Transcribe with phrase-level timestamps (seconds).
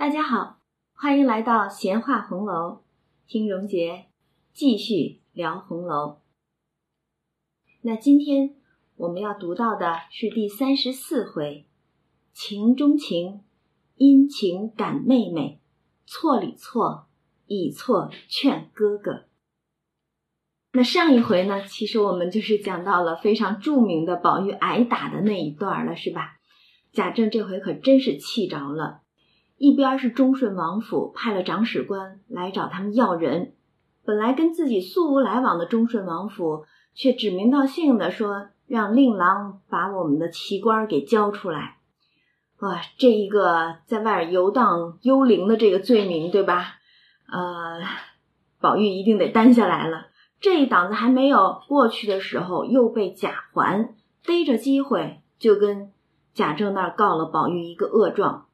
[0.00, 0.62] 大家好，
[0.94, 2.84] 欢迎来到闲话红楼，
[3.26, 4.06] 听荣杰
[4.54, 6.22] 继续聊红楼。
[7.82, 8.56] 那今天
[8.96, 11.66] 我们要读到的是第三十四回：
[12.32, 13.42] 情中情，
[13.96, 15.60] 因情感妹妹，
[16.06, 17.06] 错里错，
[17.44, 19.26] 以错劝哥哥。
[20.72, 26.38] 那上一回呢，其实我们就是讲到了非常著名的宝玉挨打的那一段了，是吧？
[26.90, 29.02] 贾政这回可真是气着了。
[29.60, 33.52] 一边是忠顺王府派了长史官来找他们要人，
[34.06, 41.76] 本来跟自己素无来往的忠顺王府，却指名道姓的说让令郎把我们的奇官给交出来。
[42.60, 46.76] 哇，这一个在外游荡幽灵的这个罪名，对吧？
[47.30, 47.82] 呃，
[48.62, 50.06] 宝玉一定得担下来了。
[50.40, 55.92] 这一档子还没有过去的时候，又被贾环逮着机会就跟
[56.32, 58.46] 贾政那儿告了宝玉一个恶状。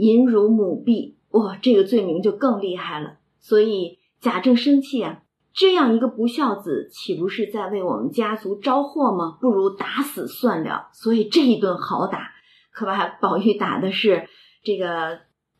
[0.00, 3.18] 淫辱母婢，哇，这个罪名就更厉害了。
[3.38, 5.20] 所以贾政生气啊，
[5.52, 9.36] 这样一个不孝子，岂不是在为我们家族招祸吗？
[9.42, 10.88] 不如打死算了。
[10.94, 12.30] 所以这一顿好打，
[12.72, 14.26] 可把宝玉打的是
[14.64, 15.18] 这个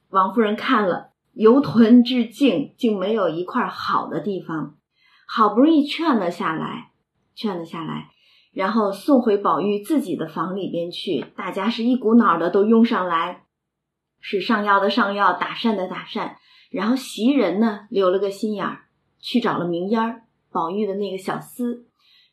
[0.08, 4.76] 王夫人看了由臀至颈，竟没有一块好的地方。
[5.28, 6.92] 好不容易劝了下来，
[7.34, 8.08] 劝了下来，
[8.54, 11.26] 然后送回宝玉自己的房里边去。
[11.36, 13.44] 大家是一股脑的都拥上来。
[14.20, 16.36] 是上药的上药，打扇的打扇，
[16.70, 18.84] 然后袭人呢留了个心眼儿，
[19.18, 21.82] 去找了明烟儿，宝玉的那个小厮，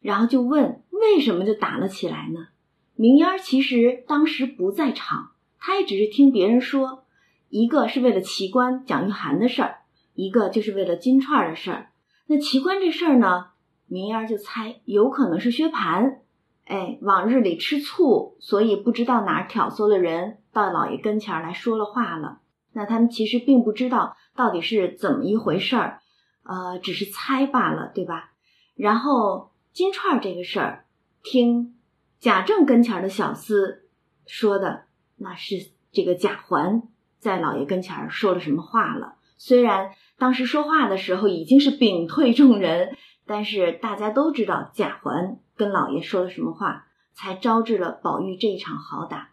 [0.01, 2.47] 然后就问为什么就打了起来呢？
[2.95, 7.05] 明烟儿其实当时不在场，他也只是听别人说，
[7.49, 9.79] 一个是为了奇观蒋玉菡的事儿，
[10.13, 11.91] 一个就是为了金钏的事儿。
[12.25, 13.47] 那奇观这事儿呢，
[13.87, 16.17] 明烟儿就猜有可能是薛蟠。
[16.65, 22.39] 哎，往日里吃醋，所以不知道哪儿挑唆了人到老爷跟前来说了话了。
[22.73, 26.01] 那他们其实并不知道到底是怎么一回事儿，
[26.43, 28.31] 呃，只是猜罢了，对吧？
[28.75, 30.85] 然后金钏这个事儿，
[31.23, 31.75] 听
[32.19, 33.79] 贾政跟前的小厮
[34.25, 35.55] 说的，那是
[35.91, 36.83] 这个贾环
[37.19, 39.15] 在老爷跟前儿说了什么话了。
[39.37, 45.39] 虽然当时说话的时候已经是屏退众人，但是大家都知道贾环。
[45.55, 49.29] 跟老爷说了什么话，才招致了宝玉这一场好打？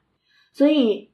[0.55, 1.11] 所以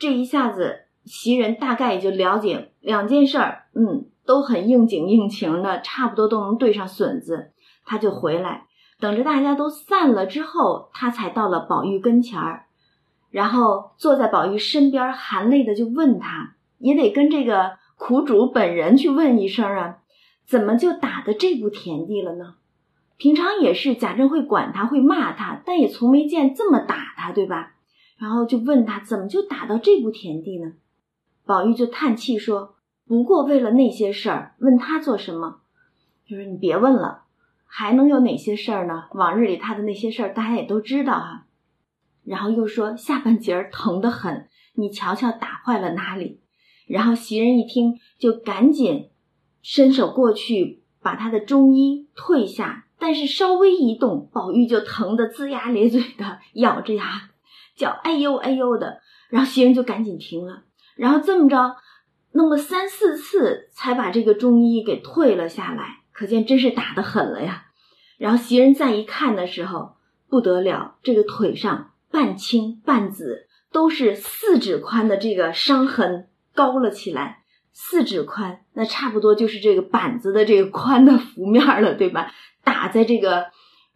[0.00, 7.52] 这一下子袭人大概也就了解两件事儿，嗯，都很应景应情的，差不多都能对上笋子。
[7.84, 8.64] 他就回来，
[8.98, 12.64] 等着大家都散了之后，他才到了宝玉跟前儿，
[13.30, 19.98] 然后坐在宝玉身边，含泪的就问他，也得跟这个苦主本人去问一声啊，
[20.46, 22.54] 怎么就打的这步田地了呢？
[23.18, 27.74] 平常也是贾政会管他，会骂他，但也从没见这么打他，对吧？
[28.20, 30.74] 然后就问他怎么就打到这步田地呢？
[31.46, 32.74] 宝玉就叹气说
[33.08, 35.62] ：“不过为了那些事儿，问他做什么？
[36.26, 37.22] 就是你别问了，
[37.64, 39.04] 还能有哪些事儿呢？
[39.14, 41.46] 往日里他的那些事儿，大家也都知道啊。”
[42.22, 46.40] 然后又说下半截儿疼得很，你瞧瞧打坏了哪里？
[46.86, 49.08] 然后袭人一听，就赶紧
[49.62, 52.84] 伸手过去把他的中衣退下。
[52.98, 57.29] 但是稍微一动，宝玉就疼得龇牙咧嘴的，咬着牙
[57.80, 60.64] 叫“哎呦哎呦”的，然后袭人就赶紧停了，
[60.96, 61.76] 然后这么着
[62.32, 66.00] 弄了三四次，才把这个中医给退了下来。
[66.12, 67.68] 可见真是打得狠了呀！
[68.18, 69.96] 然后袭人再一看的时候，
[70.28, 77.38] 不得了，这个腿上半青半紫，都是四指宽的这个伤痕高了起来。
[77.72, 82.30] 四指宽，那差不多就是这个板子的这个宽的 幅面了，对吧？
[82.62, 83.46] 打在这个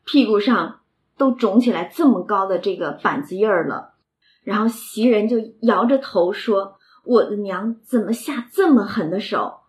[0.07, 0.81] 屁股上
[1.17, 3.95] 都肿起来这么高的这个板子印儿了，
[4.43, 9.61] 然后袭人就摇着头说：“我的娘，怎么下这么狠的手？”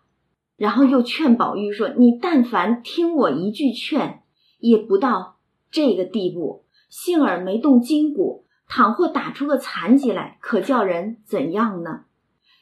[0.56, 4.22] 然后又劝宝玉说：“你但凡听我一句劝，
[4.58, 5.36] 也不到
[5.70, 6.64] 这个地步。
[6.88, 12.04] 幸而没动筋骨，倘或打出个残疾来，可叫人怎样呢？”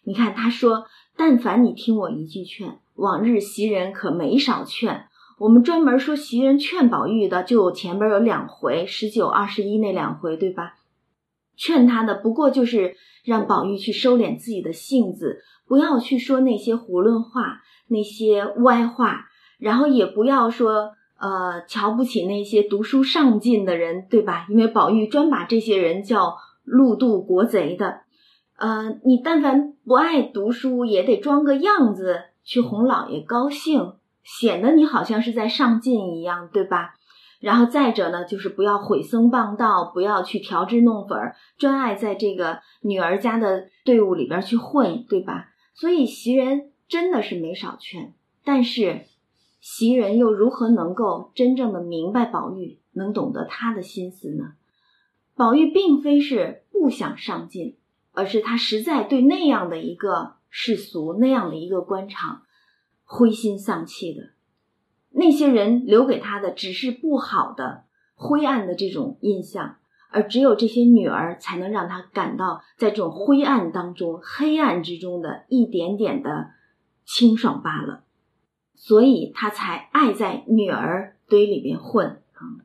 [0.05, 5.07] 你看他说：“但凡你听我一句劝，往日袭人可没少劝。”
[5.39, 10.75] 我们专门说袭人劝宝玉的，就前边有两回，十九、二十一那两回，对吧？
[11.57, 19.27] 劝他的不过就是让宝玉去收敛自己的性子，不要去说那些胡乱话、那些歪话，
[19.59, 24.47] 然后也不要说呃瞧不起那些读书上进的人，对吧？
[24.49, 28.01] 因为宝玉专把这些人叫路渡国贼的。
[28.57, 33.95] 呃，你但凡不爱读书，也得装个样子去哄老爷高兴。
[34.25, 36.95] 显得你好像是在上进一样，对吧？
[37.41, 45.51] 然后再者呢，就是不要毁僧谤道，不要去调脂弄粉儿，专爱在这个女儿家的队伍里边去混，对吧？
[45.75, 49.03] 所以袭人真的是没少劝，但是
[49.61, 54.53] 袭人又如何能够真正的明白宝玉，能懂得他的心思呢？
[55.37, 57.77] 宝玉并非是不想上进，
[58.13, 62.43] 而是他实在对那样的一个世俗、那样的一个官场
[63.05, 64.31] 灰心丧气的。
[65.11, 67.85] 那些人留给他的只是不好的、
[68.15, 69.77] 灰暗的这种印象。
[70.11, 76.51] 而只有这些女儿，才能让他感到在这种灰暗当中、黑暗之中的一点点的
[77.05, 78.05] 清爽罢了，
[78.77, 82.63] 所以他才爱在女儿堆里边混啊。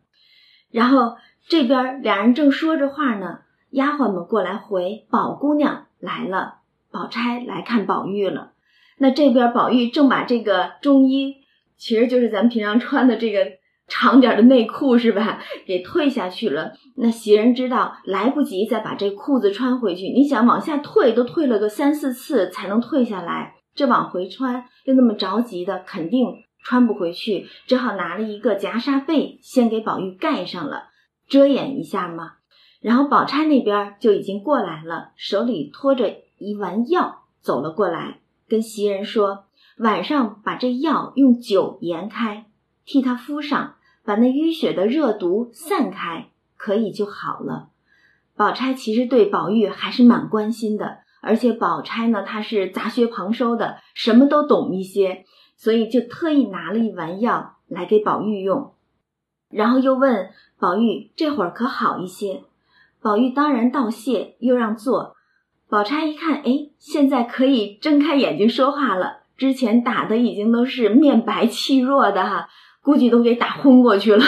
[0.69, 3.39] 然后这边俩人正说着话呢，
[3.71, 6.59] 丫鬟们过来回宝姑娘来了，
[6.91, 8.53] 宝钗来看宝玉了。
[8.99, 11.37] 那这边宝玉正把这个中衣，
[11.77, 13.59] 其实就是咱们平常穿的这个。
[13.91, 15.41] 长点的内裤是吧？
[15.65, 16.73] 给退下去了。
[16.95, 20.09] 那袭人知道来不及再把这裤子穿回去。
[20.09, 26.27] 你想往下退，都退了个三四次才能退下来，这往回穿又那么着急的，肯定
[26.63, 27.47] 穿不回去。
[27.65, 30.89] 只好拿了一个夹纱被，先给宝玉盖上了，
[31.27, 32.33] 遮掩一下嘛。
[32.81, 38.19] 然后宝钗那边就已经过来了，手里托着一丸药走了过来，
[38.49, 39.45] 跟袭人说
[39.77, 42.47] ：“晚上把这药用酒研开，
[42.83, 47.69] 替他敷上。”把那淤血的热毒散开，可以就好了。
[48.35, 55.25] 宝钗其实对宝玉还是蛮关心的，而且宝钗呢，她是杂学旁收的，什么都懂一些，
[55.57, 58.73] 所以就特意拿了一丸药来给宝玉用。
[59.49, 62.45] 然后又问宝玉这会儿可好一些？
[63.01, 65.15] 宝玉当然道谢，又让坐。
[65.69, 72.49] 宝钗一看，哎，现在可以睁开眼睛说话了，之前打的已经都是面白气弱的哈。
[72.81, 74.25] 估计都给打昏过去了，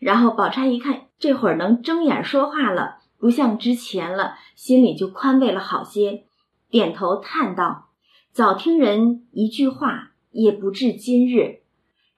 [0.00, 6.24] 然后宝钗一看这会儿能睁眼说话了，不像之前了，心里就宽慰了好些，
[6.68, 7.90] 点头叹道
[8.32, 11.60] ：“早听人一句话，也不至今日。”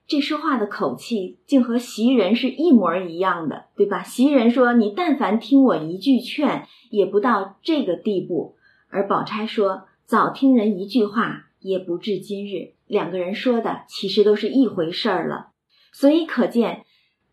[0.09, 4.03] 这说话的口气竟和袭人是一模一样的，对吧？
[4.03, 8.57] 袭人说：“你但凡听我一句劝，也不到这个地步。”
[8.89, 15.51] 而宝钗说：“早听人一句话，也不至今日。”两个人说的其实都是一回事儿了。
[15.93, 16.87] 所以可见，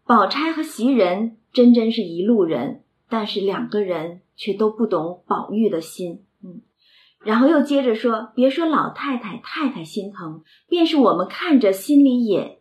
[0.06, 6.26] 宝钗和袭人真真是一路人，但是两个人却都不懂宝玉的心。
[6.44, 6.60] 嗯，
[7.24, 12.60] 然后又接着说：“别说老太太、太太心疼，便是我们看着心里也……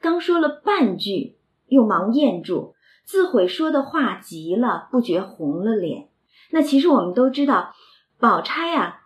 [0.00, 1.36] 刚说了半句，
[1.66, 2.74] 又忙咽住，
[3.04, 6.08] 自悔说的话急了，不觉红了脸。
[6.50, 7.74] 那其实我们都知道，
[8.18, 9.02] 宝钗啊，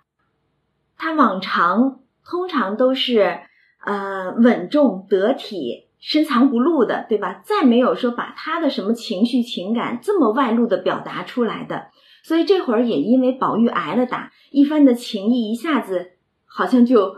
[0.97, 3.41] 她往常通常都是
[3.85, 7.41] 呃稳重得体。”深藏不露的，对吧？
[7.47, 11.87] 再没有说把她的什么情绪、情感这么外露的表达出来的，
[12.23, 16.11] 所以这会儿也因为宝玉挨了打，一番的情意一下子
[16.45, 17.17] 好像就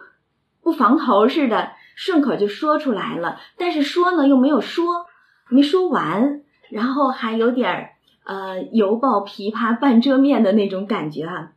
[0.63, 3.41] 不防头似的，顺口就说出来了。
[3.59, 5.07] 但是说呢又没有说，
[5.51, 7.91] 没说完，然后还有点儿
[8.25, 11.55] 呃犹抱琵琶半遮面的那种感觉啊。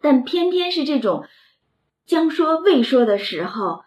[0.00, 1.24] 但偏偏是这种
[2.06, 3.82] 将说未说的时候，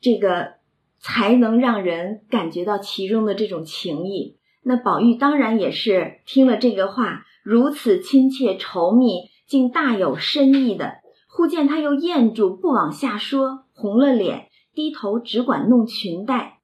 [0.00, 0.56] 这个。
[1.00, 4.36] 才能让人感觉到其中的这种情谊。
[4.64, 10.94] 那宝玉当然也是听了这个话，如此亲切稠密，竟大有深意的。
[11.28, 14.47] 忽见他又咽住不往下说，红了脸，
[14.78, 16.60] 低头只管弄裙带。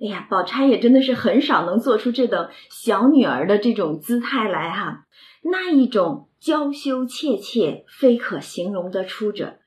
[0.00, 5.04] 哎呀，宝钗也真的是很少能做出这等小女儿的这种姿态来哈，
[5.42, 9.58] 那一种娇羞怯怯，非可形容得出者。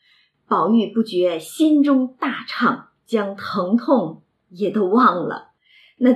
[0.47, 2.87] 宝玉不觉心中大畅。
[3.11, 5.49] 将疼痛也都忘了。
[5.97, 6.11] 那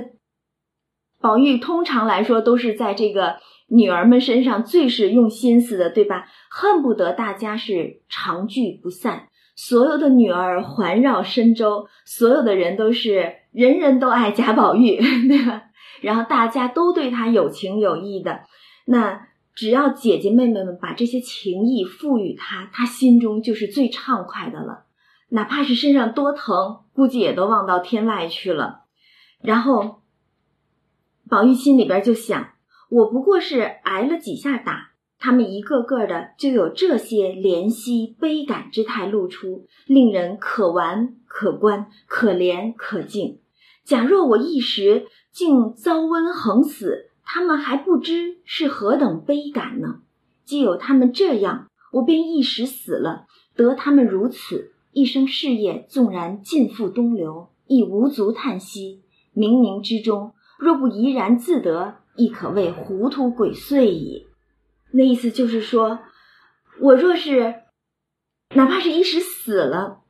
[1.20, 3.36] 宝玉通常来说都是在这个
[3.68, 6.26] 女儿们身上最是用心思的，对吧？
[6.48, 14.96] 恨不得大家是长聚不散，所有的女儿环绕深州，所有的人都是人人都爱贾宝玉，
[15.26, 15.64] 对吧？
[16.02, 18.42] 然后大家都对他有情有义的。
[18.84, 24.84] 那只要姐姐妹妹们把这些情谊赋予他，他心中就是最畅快的了。
[25.30, 28.82] 哪怕是身上多疼，估计也都忘到天外去了。
[29.40, 30.02] 然后，
[31.28, 32.50] 宝玉心里边就想：
[32.90, 34.90] 我不过是挨了几下打，
[35.26, 43.40] 他们一个个的就有这些怜惜悲感之态露出，令人可玩可观，可怜可敬。
[43.84, 50.02] 假若我一时竟遭瘟横死，他们还不知是何等悲感呢。
[50.44, 54.74] 既有他们这样，我便一时死了，得他们如此。
[54.92, 59.02] 一生事业纵然尽付东流，亦无足叹息。
[59.34, 64.25] 冥冥之中，若不怡然自得，亦可谓糊涂鬼祟矣。
[64.96, 65.98] 那意思就是说，
[66.80, 67.62] 我若是
[68.54, 70.00] 哪怕是一时死了，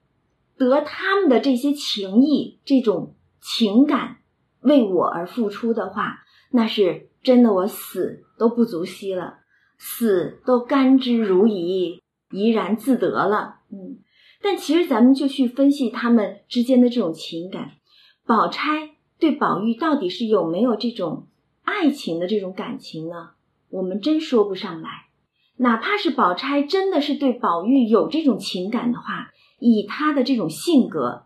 [0.57, 4.19] 得他们的这些情谊、这种情感
[4.61, 6.21] 为我而付出的话，
[6.53, 9.39] 那是真的，我死都不足惜了，
[9.77, 12.01] 死都甘之如饴，
[12.31, 13.63] 怡然自得了。
[13.73, 13.99] 嗯，
[14.41, 17.73] 但其实咱们就去分析他们之间的这种情感，
[18.25, 21.27] 宝钗对宝玉到底是有没有这种
[21.63, 23.31] 爱情的这种感情呢？
[23.71, 25.07] 我们真说不上来。
[25.59, 31.25] 哪怕是宝钗真的是对宝玉有这种情感的话，以她的这种性格，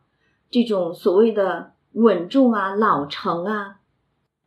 [0.50, 3.80] 这种所谓的稳重啊、老成啊，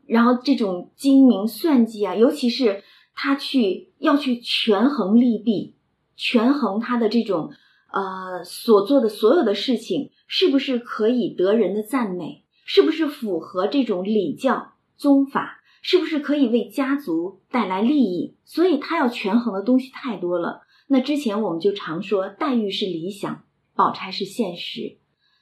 [0.07, 2.81] 然后这种精明算计啊，尤其是
[3.13, 5.75] 她去要去权衡利弊，
[6.15, 7.51] 权衡她的这种
[7.91, 15.59] 呃所做的所有的事情，是不是可以得人的赞美，是不是符合这种礼教宗法。
[15.83, 18.37] 是不是可以为家族带来利益？
[18.45, 20.61] 所以他要权衡的东西太多了。
[20.87, 23.43] 那之前我们就常说，黛玉是理想，
[23.75, 24.97] 宝钗是现实。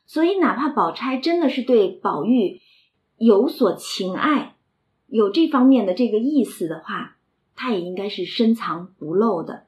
[0.07, 2.59] 所以哪怕宝钗真的是对宝玉
[3.17, 4.55] 有所情爱，
[5.05, 7.17] 有这方面的这个意思的话，
[7.55, 9.67] 他也应该是深藏不露的。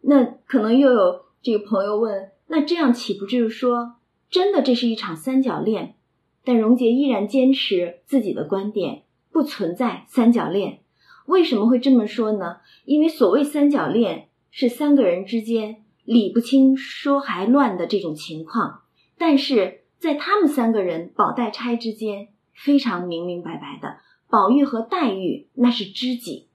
[0.00, 3.96] 那可能又有这个朋友问：那这样岂不就是说，
[4.30, 5.96] 真的这是一场三角恋？
[6.42, 9.02] 但荣杰依然坚持自己的观点。
[9.32, 10.80] 不存在三角恋，
[11.26, 12.58] 为什么会这么说呢？
[12.84, 18.82] 因为所谓三角恋是三个人之间理不清、说还乱的这种情况，
[19.16, 26.48] 但是在他们三个人宝黛钗之间非常明明白白的，宝玉和黛玉那是知己，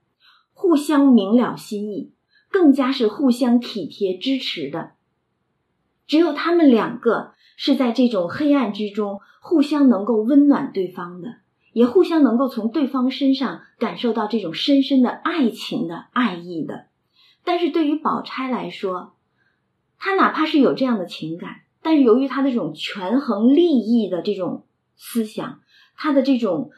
[0.52, 2.12] 互相明了心意，
[2.50, 4.92] 更加是互相体贴支持的。
[6.06, 11.36] 只有他们两个是在这种黑暗之中互相能够温暖对方的。
[11.76, 16.86] 也互相能够从对方身上感受到这种深深的爱情的爱意的，
[17.44, 19.12] 但是对于宝钗来说，
[19.98, 24.64] 她哪怕是有这样的情感，但是由于她的这种权衡利益的这种
[24.96, 25.60] 思想，
[25.94, 26.70] 她的这种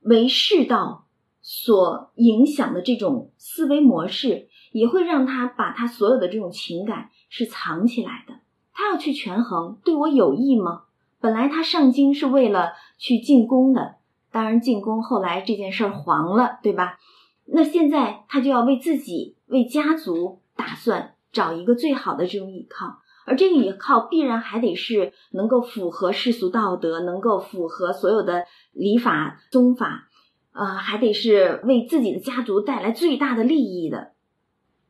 [0.00, 1.06] 为世道
[1.40, 8.40] 所影响的这种思维模式，也会让她把她所有的这种情感是藏起来的。
[8.72, 10.86] 她要去权衡，对我有益吗？
[11.20, 13.98] 本来她上京是为了去进宫的。
[14.34, 16.98] 当然，进宫后来这件事儿黄了，对吧？
[17.44, 30.08] 那现在他就要为自己、为家族打算找一个最好的这种依靠，而这个依靠必然还得是能够符合世俗道德，能够符合所有的礼法宗法，
[30.52, 34.14] 呃，还得是为自己的家族带来最大的利益的。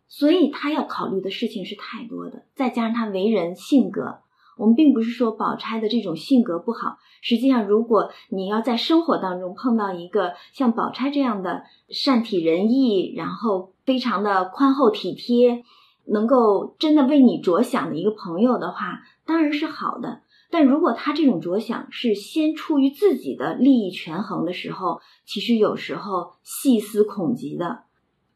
[0.09, 4.21] 所以他要考虑的事情是太多的，再加上他为人性格。
[4.57, 15.65] 我们并不是说宝钗的这种性格不好，实际上，如果你要在生活当中碰到一个像宝钗这样的善体人意，然后非常的宽厚体贴，
[16.07, 20.21] 能够真的为你着想的一个朋友的话，当然是好的。
[20.51, 27.81] 但如果他这种着想是先出于自己的利益权衡的时候，其实有时候细思恐极的。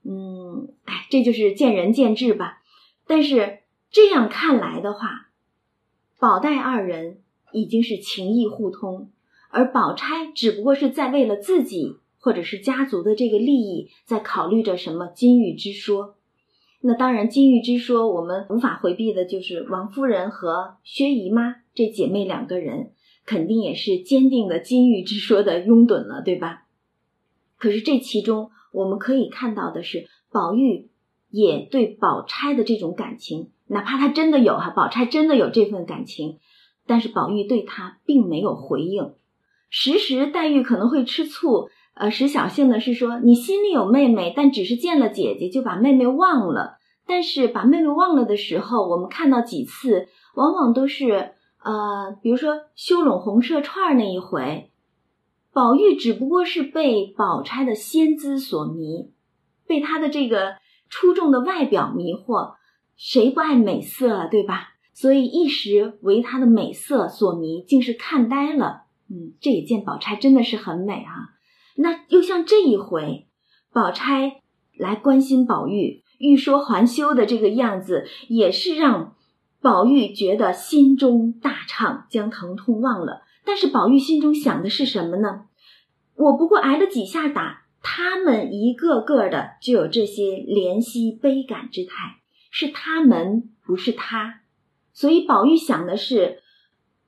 [0.02, 2.58] 嗯，哎，这就是见仁见智吧。
[3.06, 3.60] 但是
[3.92, 5.27] 这样看来的话。
[6.20, 7.18] 宝黛二人
[7.52, 9.10] 已经是情意互通，
[9.50, 16.16] 而宝钗只不过是在为了自己或者是家族的这个利益，在考虑着什么金玉之说。
[16.80, 22.92] 那当然，金玉之说我们无法回避的，就是王夫人和薛姨妈这姐妹两个人，
[23.24, 26.64] 肯定也是坚定的金玉之说的拥趸了，对吧？
[27.56, 30.88] 可是这其中我们可以看到的是，宝玉
[31.30, 33.50] 也对宝钗的这种感情。
[33.68, 36.38] 哪怕他真的有哈，宝钗真的有这份感情，
[36.86, 39.14] 但是宝玉对他并没有回应。
[39.70, 46.78] 时时黛玉可能会吃醋，呃，使小性呢是说你心里有妹妹，但只是见了姐姐就把妹妹忘了。
[47.06, 51.32] 但是把妹妹忘了的时候，我们看到几次，往往都是
[51.62, 54.70] 呃，比如说修拢红麝串那一回，
[55.52, 59.10] 宝玉只不过是被宝钗的仙姿所迷，
[59.66, 60.56] 被她的这个
[60.90, 62.57] 出众的外表迷惑。
[62.98, 64.74] 谁不爱美色啊，对吧？
[64.92, 68.82] 所以一时为她的美色所迷，竟是看呆了。
[69.08, 71.38] 嗯，这也见宝钗真的是很美啊。
[71.76, 73.28] 那又像这一回，
[73.72, 74.42] 宝钗
[74.76, 79.14] 来关心宝玉，欲说还休的这个样子，也是让
[79.62, 83.22] 宝玉觉得心中大畅，将疼痛忘了。
[83.44, 85.44] 但是宝玉心中想的是什么呢？
[86.16, 92.16] 我不过挨了几下打，他们一个个的就有这些怜惜悲感之态。
[92.50, 94.40] 是他们，不是他，
[94.92, 96.42] 所以宝玉想的是，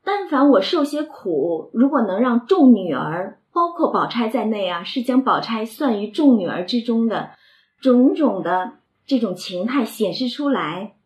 [0.05, 7.31] 但凡我受些苦，如果能让众女儿，包括宝钗在内啊，是将宝钗算于众女儿之中的
[7.81, 8.75] 种种的
[9.07, 10.97] 这种情态显示出来，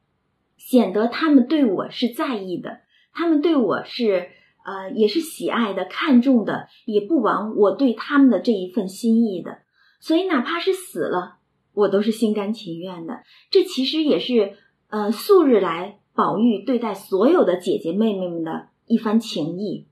[0.56, 2.80] 显得他们对我是在意的，
[3.12, 4.28] 他们对我是
[4.64, 9.58] 呃也是喜爱的、看重的，也不枉我对他们的这一份心意的。
[10.00, 11.38] 所以哪怕是死了，
[11.74, 13.24] 我都是心甘情愿的。
[13.50, 14.56] 这其实也是
[14.88, 19.86] 呃素日来宝玉对待所有的姐姐妹妹们的一番情谊。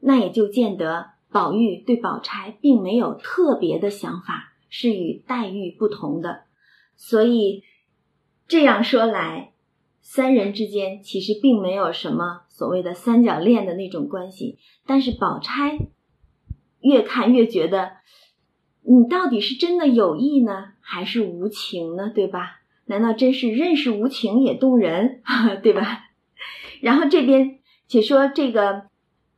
[0.00, 6.44] 那也就见得宝玉对宝钗并没有特别的想法，是与黛玉不同的。
[6.96, 7.62] 所以
[8.48, 9.52] 这样说来，
[10.00, 14.58] 三人之间其实并没有什么所谓的三角恋的那种关系。
[14.86, 15.78] 但是宝钗
[16.80, 17.92] 越看越觉得。
[18.84, 22.10] 你到底是真的有意呢，还是无情呢？
[22.14, 22.60] 对吧？
[22.86, 25.22] 难道真是认识无情也动人，
[25.62, 26.06] 对吧？
[26.80, 28.86] 然后这边且说这个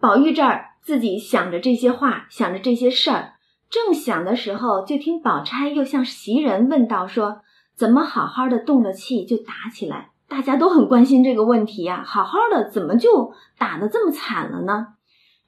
[0.00, 3.34] 宝玉这儿自己想着这些话，想着这些事儿，
[3.68, 7.42] 正想的时候，就听宝钗又向袭人问道：“说
[7.74, 10.10] 怎么好好的动了气就打起来？
[10.26, 14.94] 大家都很关心这个问题呀，好好的怎么就打得这么惨了呢？”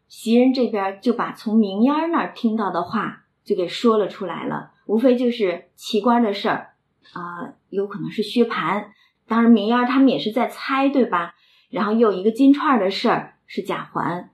[0.07, 3.23] 袭人这边就把从明烟那儿听到的话。
[3.47, 6.75] 就给说了出来了，无非就是奇观的事儿
[7.13, 8.87] 啊，有可能是薛蟠，
[9.29, 11.35] 当然明烟他们也是在猜，对吧？
[11.71, 14.31] 然后又一个金钏的事儿是贾环，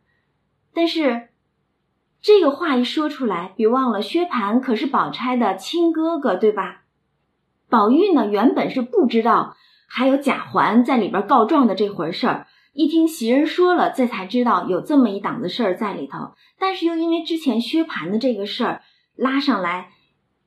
[0.73, 1.29] 但是
[2.23, 6.85] 这个话一说出来，别忘了薛蟠可是宝钗的亲哥哥，对吧？
[7.69, 18.83] 宝玉呢原本是不知道还有贾环在里边告状的这回事儿，一听袭人说了，这才知道有这么一档子事儿在里头，但是又因为之前薛蟠的这个事儿。
[19.17, 19.91] 拉上来，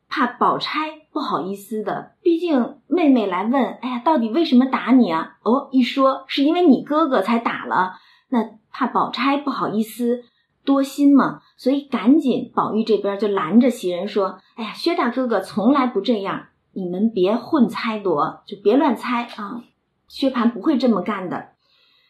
[0.10, 5.38] 怕宝钗不好意思的，毕竟妹妹来问，哎呀，到底为什么打你啊？
[5.44, 7.94] 哦，一说是因为你哥哥才打了，
[8.30, 10.24] 那怕宝钗不好意思
[10.64, 19.64] 多心嘛，所以赶紧宝玉这边就拦着袭人说，哎呀，薛大哥哥从来不这样，你们别混猜夺，就别乱猜啊，
[20.08, 21.50] 薛蟠不会这么干的。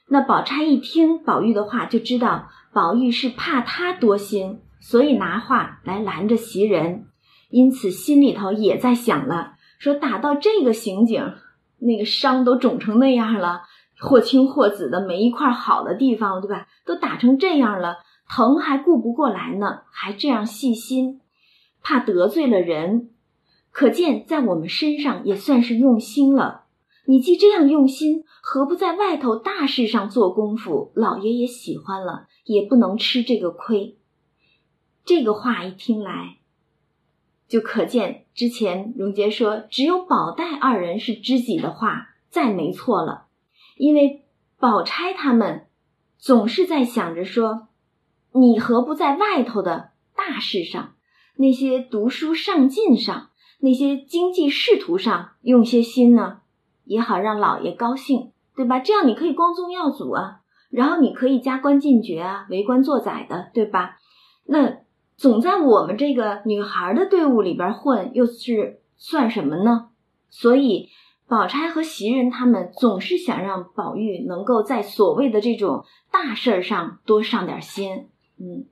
[0.08, 4.62] 那宝钗一听宝玉的话，就知道宝玉是怕他多心。
[4.88, 7.08] 所以拿话来拦着袭人，
[7.50, 11.34] 因此心里头也在想了：说打到这个刑警，
[11.80, 13.64] 那个伤都肿成那样了，
[14.00, 16.68] 或青或紫的，没一块好的地方，对吧？
[16.86, 17.98] 都打成这样了，
[18.30, 21.20] 疼还顾不过来呢，还这样细心，
[21.82, 23.10] 怕得罪了人。
[23.72, 26.66] 可见在我们身上也算是用心了。
[27.08, 30.92] 你既这样用心，何不在外头大事上做功夫？
[30.94, 33.98] 老爷也喜欢了，也不能吃这个亏。
[35.06, 36.38] 这个话一听来，
[37.48, 43.28] 就可见之前荣杰说只有宝黛二人是知己的话再没错了，
[43.78, 44.26] 因为
[44.58, 45.68] 宝钗他们
[46.18, 47.68] 总是在想着说，
[48.32, 50.96] 你何不在外头的大事上，
[51.36, 56.42] 那些读书上进上，那些经济仕途上用些心呢，
[56.84, 58.80] 也好让老爷高兴，对吧？
[58.80, 60.42] 这样你可以光宗耀祖啊，
[60.72, 64.00] 然后你可以加官进爵啊，为官做宰的，对吧？
[64.46, 64.84] 那。
[65.18, 69.90] 总在我们这个女孩的队伍里边混，又是算什么呢？
[70.30, 70.90] 所以，
[71.28, 78.66] 宝钗和袭人他们总是想让宝玉能够在所谓的这种大事儿上多上点心，嗯，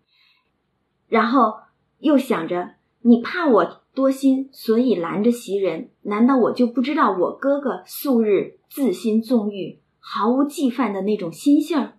[1.08, 1.54] 然后
[2.00, 11.92] 又想着你怕我多心，所以拦着袭人，难道我就不知道我哥哥素日自心纵欲，毫无忌惮的那种心性？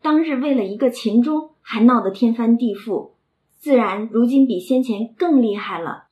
[0.00, 3.10] 当日为了一个秦钟，还闹得天翻地覆。
[3.58, 6.04] 自然，如今比先前更厉害了。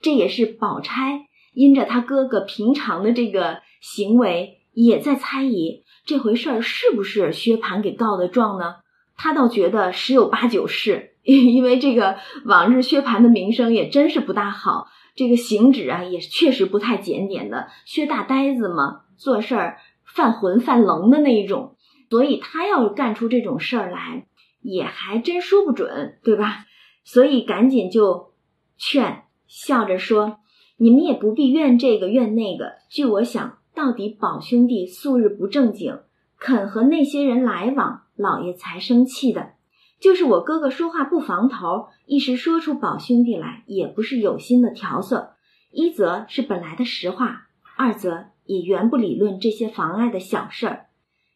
[0.00, 8.76] 这也是宝钗因着他哥哥平常的这个行为，也在猜疑这回事儿是不是薛蟠给告的状呢？
[9.16, 17.68] 他倒觉得十有八九是， 因为这个往日薛蟠的名声也真是不大好，这个行止啊也确实不太检点的。
[17.84, 21.76] 薛大呆子嘛，做事儿犯浑犯愣的那一种，
[22.08, 24.26] 所以他要干出这种事儿来，
[24.62, 26.64] 也还真说不准，对吧？
[27.04, 28.32] 所以赶紧就
[28.76, 30.38] 劝，笑着说
[30.78, 32.74] ：“你们也不必怨这个怨那个。
[32.88, 35.98] 据我想，到底宝兄弟素日不正经，
[36.38, 39.52] 肯和那些人来往，老爷才生气的。
[40.00, 45.34] 就是我哥哥说话不防头，一时说出宝兄弟来，也不是有心的调色。
[45.70, 50.86] 一则是本来的实话，二则也原不理论这些妨碍的小事儿。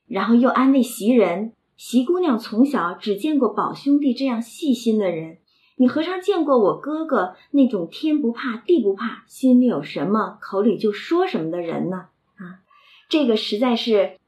[0.07, 5.39] 然后又安慰袭人：袭姑娘从小只见过宝兄弟这样细心的人。”
[5.77, 12.07] 你何尝见过我哥哥那种天不怕地不怕，心里有什么口里就说什么的人呢？
[12.37, 12.63] 啊，
[13.09, 14.19] 这个实在是，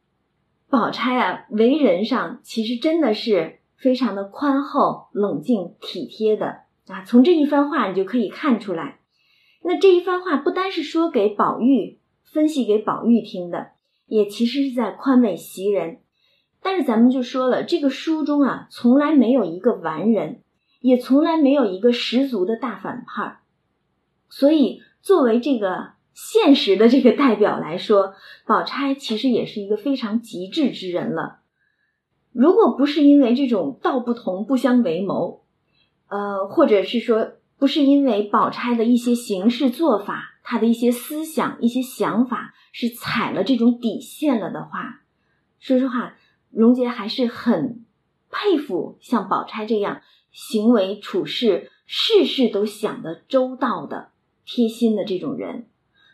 [0.68, 7.04] 宝钗啊，为人上其实真的是非常的宽厚、冷静、体贴的啊。
[7.04, 8.98] 从这一番话你就可以看出来。
[9.62, 13.68] 那这一番话不单是说给宝玉分析给宝玉听的，
[14.06, 16.00] 也其实是在宽慰袭人。
[16.60, 20.42] 但是咱们就说了，这个书中啊，从来没有一个完人，
[20.80, 23.40] 也从来没有一个十足的大反派儿。
[24.28, 28.14] 所以，作为这个现实的这个代表来说，
[28.46, 31.40] 宝钗其实也是一个非常极致之人了。
[32.32, 35.44] 如果不是因为这种道不同不相为谋，
[36.08, 45.02] 呃，或者是说不是因为宝钗的一些行事做法，她的一些思想、一些想法是踩了这种底线了的话，
[45.58, 46.16] 说实话，
[46.50, 47.84] 荣杰还是很
[48.30, 50.02] 佩服像宝钗这样
[50.36, 54.10] 行为处事、事事都想得周到的。
[54.44, 55.66] 贴心的这种人，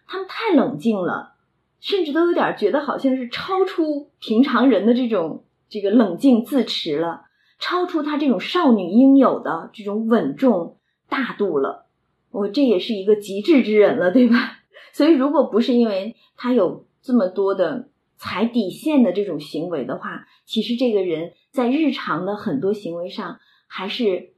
[0.06, 1.34] 他们太冷静了，
[1.80, 7.26] 甚至都有点觉得好像是超出平常人的这种这个冷静自持了，
[7.58, 11.88] 超出他这种少女应有的这种稳重大度了。
[12.30, 14.60] 我这也是一个极致之人了，对吧？
[14.94, 23.40] 所以，如果不是因为他有这么多的踩底线的这种行为的话，其实这个人在日常的很多行为上
[23.74, 24.34] 还是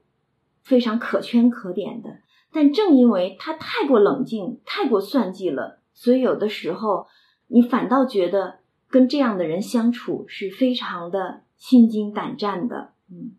[0.62, 2.18] 非常可圈可点的。
[2.52, 7.08] 但正因为他太过冷静、太过算计了，所以有的时候
[7.48, 12.92] 你反倒觉得跟这样的人相处是非常的心惊胆战的。
[13.10, 13.32] 嗯，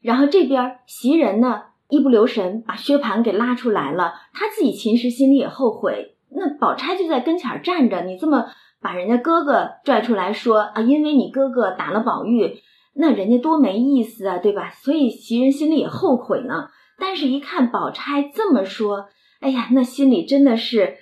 [0.00, 6.16] 然后这边袭人呢，一不留神把薛蟠给拉出来了，他自己其实心里也后悔。
[6.34, 8.46] 那宝钗就在跟前站着，你这么
[8.80, 12.58] 把人家哥哥拽出来说啊，因为你哥哥打了宝玉，
[12.94, 14.70] 那人家多没意思啊，对吧？
[14.70, 16.68] 所以袭人心里也后悔呢。
[16.98, 19.08] 但是，一看宝钗这么说，
[19.40, 20.98] 哎呀，那心里真的是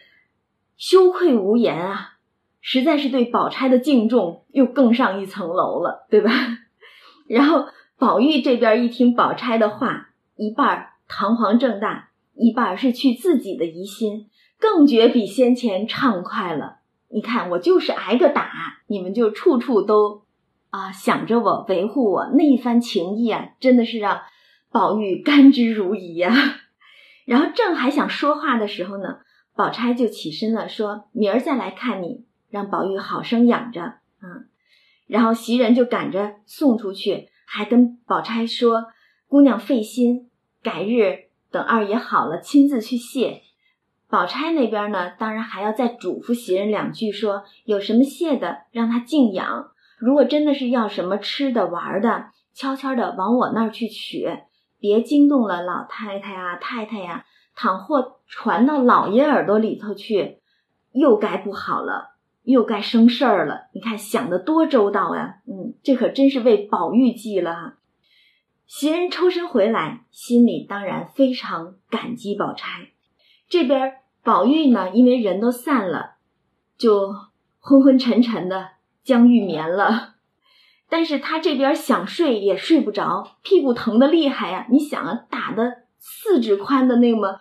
[0.76, 2.16] 羞愧无言啊！
[2.62, 6.30] 实在是对宝钗的敬重又更上一层楼了，对吧？
[7.28, 7.66] 然后
[7.98, 16.78] 宝玉这边一听宝钗的话，一半堂皇正大，一半是去自己的疑心，更觉比先前畅快了。
[17.08, 20.22] 你看，我就是挨个打，你们就处处都
[20.70, 24.22] 啊想着我，维护我，那一番情谊啊，真的是让。
[24.72, 26.32] 宝玉甘之如饴呀，
[27.26, 29.18] 然后正还想说话的时候呢，
[29.56, 33.82] 宝钗就起身了，说：“明儿再来看你，让宝玉好生养着。”
[34.22, 34.46] 啊，
[35.08, 38.86] 然后袭人就赶着送出去，还跟宝钗说
[39.26, 40.30] ：“姑娘费心，
[40.62, 43.42] 改日等二爷好了，亲自去谢。”
[44.08, 54.28] 宝钗那边呢，当然还要再嘱咐袭人两句，说有什么谢的，让他静养；如果真的是要什么吃的玩的，悄悄的往我那儿去取。
[54.78, 60.38] 别惊动了老太太呀、太太呀，倘或传到老爷耳朵里头去，
[60.92, 63.68] 又该不好了，又该生事儿了。
[63.74, 67.74] 你看想的多周到呀，嗯，这可真是为宝玉计了。
[68.66, 72.88] 袭人抽身回来，心里当然非常感激宝钗。
[73.50, 76.12] 这边宝玉呢，因为人都散了，
[76.78, 77.12] 就
[77.58, 78.68] 昏昏沉沉的
[79.02, 80.14] 将欲眠了。
[80.88, 84.66] 但是他这边想睡也睡不着，屁股疼的厉害呀！
[84.70, 87.38] 你想啊，打的四指宽的那么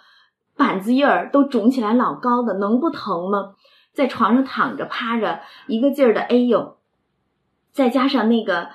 [0.56, 3.56] 板子印儿都肿起来老高的，能不疼吗？
[3.92, 6.78] 在床上躺着趴着，一个劲儿的哎呦，
[7.72, 8.70] 再加上那个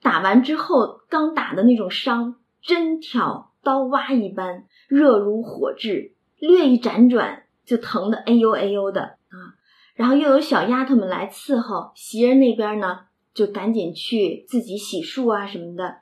[0.00, 9.15] 打完之后刚打的那种伤，针挑刀挖一般，热如火炙，略一辗转就疼的哎呦哎呦的！
[9.96, 13.00] 然后又有小丫头们来伺候，袭人那边呢。
[13.36, 15.96] 就赶紧去自己洗漱啊什么的，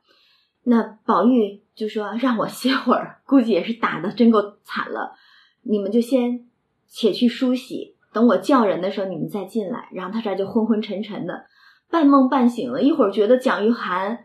[0.63, 5.17] 那宝玉就说让我歇会儿，估计也是打的真够惨了。
[5.63, 6.47] 你们就先
[6.87, 9.89] 且去梳洗，等我叫人的时候你们再进来。
[9.91, 11.47] 然后他这就昏昏沉沉的，
[11.91, 14.17] 半梦半醒了，一会儿觉得蒋玉菡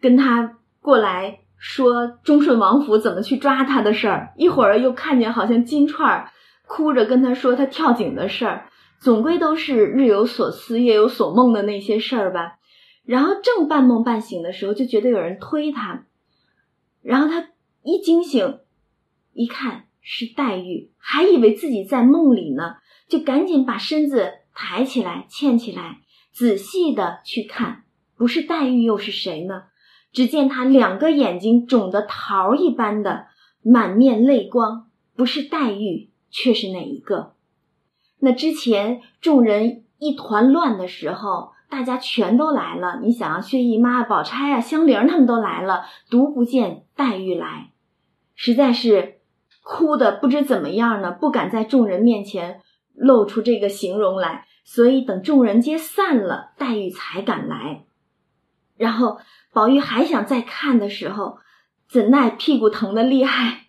[0.00, 6.30] 跟他过来说忠顺王府怎么去抓他的事儿，一会儿又看见好像金钏儿
[6.66, 8.70] 哭着跟他说他跳井的事儿。
[9.00, 12.58] 总归都是日有所思夜有所梦的那些事儿吧，
[13.04, 16.06] 然后正半梦半醒的时候，就觉得有人推他，
[17.02, 17.50] 然后他
[17.82, 18.60] 一惊醒，
[19.32, 22.76] 一看是黛玉，还以为自己在梦里呢，
[23.08, 26.00] 就赶紧把身子抬起来欠起来，
[26.32, 27.84] 仔细的去看，
[28.16, 29.64] 不是黛玉又是谁呢？
[30.12, 33.26] 只见他两个眼睛肿得桃一般的，
[33.62, 37.33] 满面泪光，不是黛玉，却是哪一个？
[38.24, 43.00] 那之前众人一团乱的时候，大家全都来了。
[43.02, 47.72] 你想啊，薛姨妈、宝钗啊、香菱他们都来了，独不见黛玉来，
[48.34, 49.18] 实在是
[49.62, 52.62] 哭的不知怎么样呢，不敢在众人面前
[52.94, 54.46] 露出这个形容来。
[54.64, 57.84] 所以等众人皆散了，黛玉才敢来。
[58.78, 59.18] 然后
[59.52, 61.36] 宝玉还想再看的时候，
[61.86, 63.66] 怎奈屁股疼的厉害，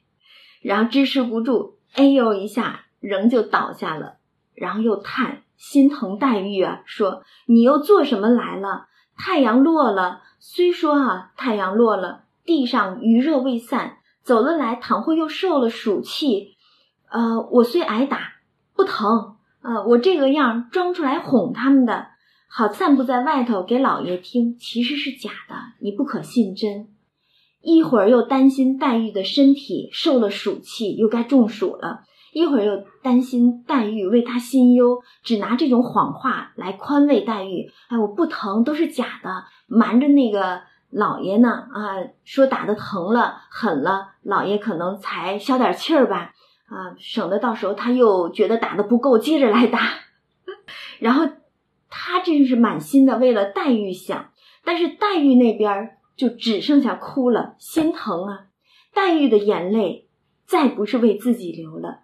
[0.62, 4.20] 然后支持不住，哎呦一下，仍旧倒下了。
[4.56, 8.88] 然后又叹心疼黛玉啊，说：“你又做什么来了？
[9.18, 16.56] 太阳落了，虽说啊，太阳落了，地上余热未散，走了来，倘或又受了暑气，
[17.10, 18.34] 呃，我虽挨打
[18.76, 22.08] 不疼，呃，我这个样装出来哄他们的，
[22.50, 26.90] 好散布在外头给老爷听，其实是假的，你不可信真。
[27.62, 32.04] 一会儿又担心黛玉的身体受了暑气，又该中暑了。”
[32.36, 37.72] 一会儿又担心黛玉为他心忧，只拿这种谎话来宽慰黛玉。
[37.88, 41.50] 哎，我不疼，都是假的，瞒着那个老爷呢。
[41.50, 41.96] 啊，
[42.26, 46.34] 说打的疼了，狠了，老爷可能才消点气儿吧。
[46.68, 49.80] 啊，省得到时候他又觉得打的不够，接着来打。
[51.00, 51.26] 然后
[51.90, 54.32] 他真是满心的为了黛玉想，
[54.66, 58.48] 但是黛玉那边就只剩下哭了，心疼啊。
[58.94, 60.10] 黛玉的眼泪
[60.46, 62.02] 再不是为自己流了。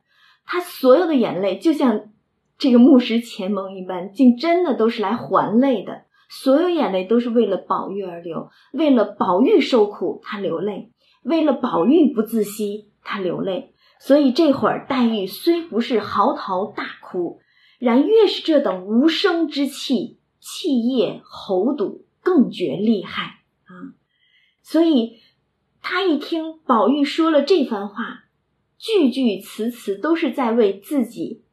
[0.51, 2.09] 他所有的眼泪就像
[2.57, 6.01] 这个木石前盟一般，竟真的都是来还泪的。
[6.29, 10.91] 所有眼泪都是为了宝玉而流，为了宝玉受苦他流泪，
[11.23, 13.73] 为了宝玉不自惜他流泪。
[13.97, 17.39] 所以这会儿黛玉虽不是嚎啕大哭，
[17.79, 23.95] 然越是这等无声之气，气液喉堵更觉厉害啊。
[24.61, 25.21] 所以
[25.81, 28.25] 他一听宝玉说了这番话。
[28.81, 31.43] 句句词词都是在为自己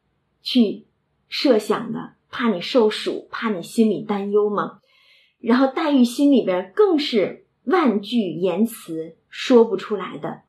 [0.40, 0.86] 去
[1.28, 4.80] 设想的，怕你受暑，怕你心里担忧吗？
[5.38, 10.40] 然后黛玉心里边更是万句言辞说不出来的，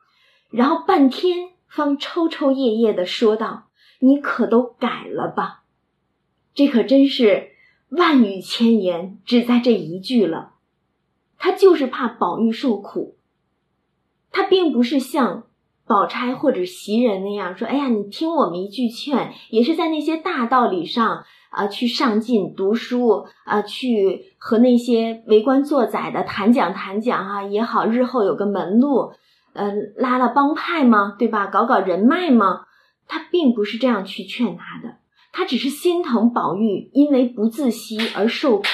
[0.49, 3.67] 然后半天方抽抽噎噎的说道
[3.99, 5.65] ：“你可都改了吧？
[6.53, 7.51] 这可真是
[7.89, 10.53] 万语千言，只在这一句了。
[11.37, 13.17] 他就是怕宝玉受苦，
[14.31, 15.43] 他并不是像。”
[15.89, 29.13] 宝钗或者袭人那样说：“哎呀，你听我们一句劝，也是在那些大道理上啊，去上进读书啊，去和那些为官做宰的谈讲谈讲哈也好，日后有个门路，
[29.53, 31.47] 嗯，拉拉帮派吗，对吧？
[31.47, 32.65] 搞搞人脉吗。
[33.07, 34.97] 他并不是这样去劝他的，
[35.33, 38.65] 他只是心疼宝玉因为不自惜而受苦，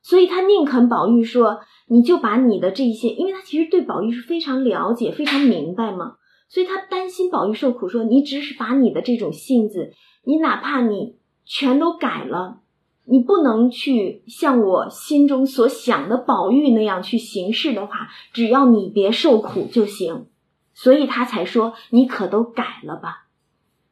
[0.00, 6.16] 所以他宁肯宝玉说。”你就把你的这一些，因为他其实对宝玉是非常了解、非常明白嘛，
[6.48, 9.92] 所以他担心宝玉受苦，说你只是把你的这种性子，
[10.24, 12.60] 你哪怕你全都改了，
[13.04, 20.26] 你不能去像我心中所想的宝玉那样去行事的话，只要你别受苦就行，
[20.72, 23.26] 所以他才说你可都改了吧。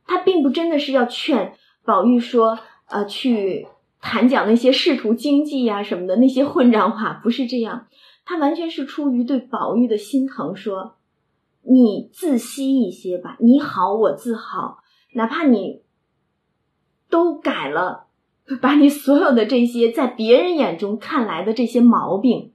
[0.06, 3.66] 他并不真的是要劝宝玉说，呃，去。
[4.00, 7.88] 谈讲那些仕途经济呀什么的那些混账话，不是这样，
[8.24, 10.96] 他完全是出于对宝玉的心疼，说
[11.62, 14.78] 你自惜一些吧，你好我自好，
[15.14, 15.82] 哪怕你
[17.10, 18.06] 都改了，
[18.62, 22.52] 把你所有的这些在别人眼中看来的这些毛病，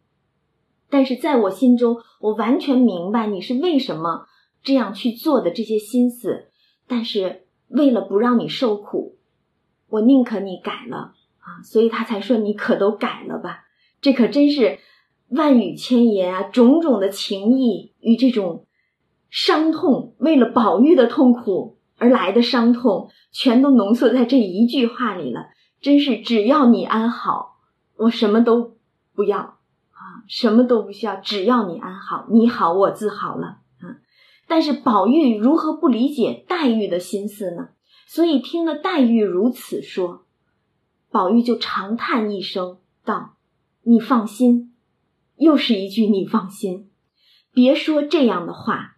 [0.89, 4.25] 但是在我心中，我完全明白你是为什么
[4.63, 6.47] 这样去做的这些心思，
[6.87, 9.17] 但是为了不让你受苦，
[9.89, 11.13] 我宁可你改了。
[11.45, 13.65] 啊，所以他才说你可都改了吧？
[14.01, 14.79] 这可真是
[15.29, 18.65] 万语千言啊，种种的情意与这种
[19.29, 25.49] 伤痛，为了宝玉的痛苦而来的伤痛，全都浓缩在这一句话里了。
[25.81, 27.57] 真是只要你安好，
[27.97, 28.75] 我什么都
[29.13, 34.01] 不要啊，什么都不需要，只要你安好，你好我自好了啊。
[34.47, 37.69] 但是宝玉如何不理解黛玉的心思呢？
[38.07, 40.24] 所以听了黛玉如此说。
[41.15, 43.37] 宝玉就长叹一声，道
[43.83, 44.73] ：“你放心，
[45.37, 46.89] 又是一句你放心，
[47.53, 48.97] 别说这样的话，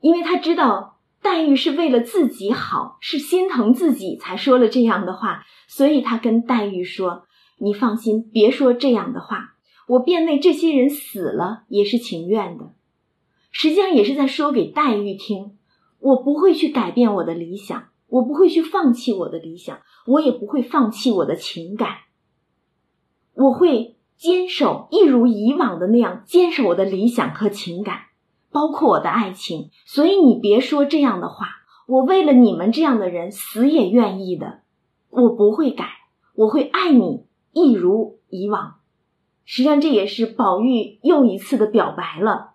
[0.00, 7.28] 因为他知道黛玉是为了自己好，是心疼自己才说了这样的话，所以他跟黛玉说
[7.62, 9.54] ：‘你放心，别说这样的话，
[9.86, 12.74] 我便为这些人死了也是情愿的。’
[13.52, 15.56] 实际上也是在说给黛玉听，
[16.00, 21.98] 我不会去改变我的理想，我不会去放弃我的理想。”我也不会放弃我的情感，
[23.34, 28.06] 我会坚守，一如以往的那样坚守我的理想和情感，
[28.50, 29.70] 包括我的爱情。
[29.86, 31.46] 所以你别说这样的话，
[31.86, 34.62] 我为了你们这样的人死也愿意的，
[35.08, 35.88] 我不会改，
[36.34, 38.80] 我会爱你一如以往。
[39.44, 42.54] 实际上这也是宝玉又一次的表白了。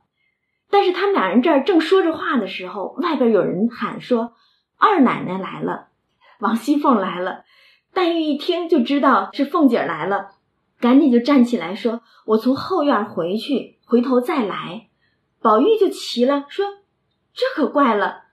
[0.70, 4.34] 但是他们俩人这儿正说着话的时候，外边有人喊说
[4.78, 5.88] ：“二奶奶来了。”
[6.40, 7.44] 王熙凤来了，
[7.94, 10.30] 黛玉一听就知道是凤姐来了，
[10.80, 14.88] 赶紧就站起来说：“我从后院回去，回头再来。”
[15.42, 16.66] 宝玉就急了，说
[17.34, 18.24] ：“这可怪了，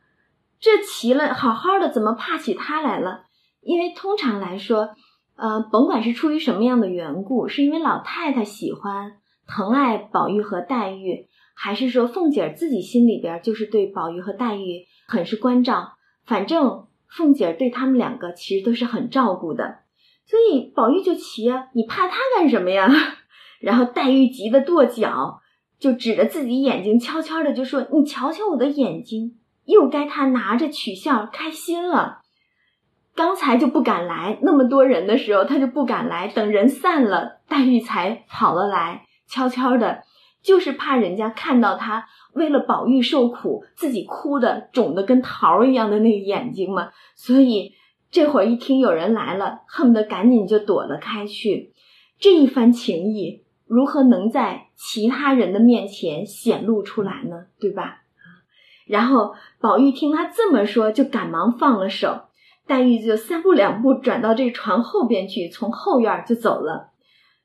[0.60, 3.24] 这奇了好好的，怎么怕起他来了？
[3.60, 4.90] 因为通常来说，
[5.36, 15.94] 呃，甭管是出于什么样的缘故，是因为老太太喜欢疼爱宝玉和黛玉，还是说凤姐自己心里边就是对宝玉和黛玉很是关照，
[16.26, 19.80] 反正凤姐对他们两个其实都是很照顾的，
[20.26, 22.88] 所以宝玉就急啊，你怕他干什么呀？
[23.60, 25.40] 然后黛玉急得跺脚，
[25.78, 32.22] 就指着自己眼睛，悄悄的就说：“你瞧瞧我的眼睛，又该他拿着取笑开心了。
[33.14, 40.02] 刚才就不敢来，那么多人的时候他就不敢来，等人散了，黛玉才跑了来，悄悄的，
[40.44, 46.90] 就是怕人家看到他为了宝玉受苦，自己哭的肿的跟桃一样的那个眼睛嘛。
[47.16, 47.72] 所以
[48.12, 51.72] 这会儿一听有人来了，恨不得赶紧就躲了开去。
[52.20, 57.46] 这一番情谊。”如何能在其他人的面前显露出来呢？
[57.58, 58.02] 对吧？
[58.86, 62.24] 然后宝玉听他这么说，就赶忙放了手。
[62.66, 66.90] 黛玉就三步两步转到这床后边去，从后院就走了。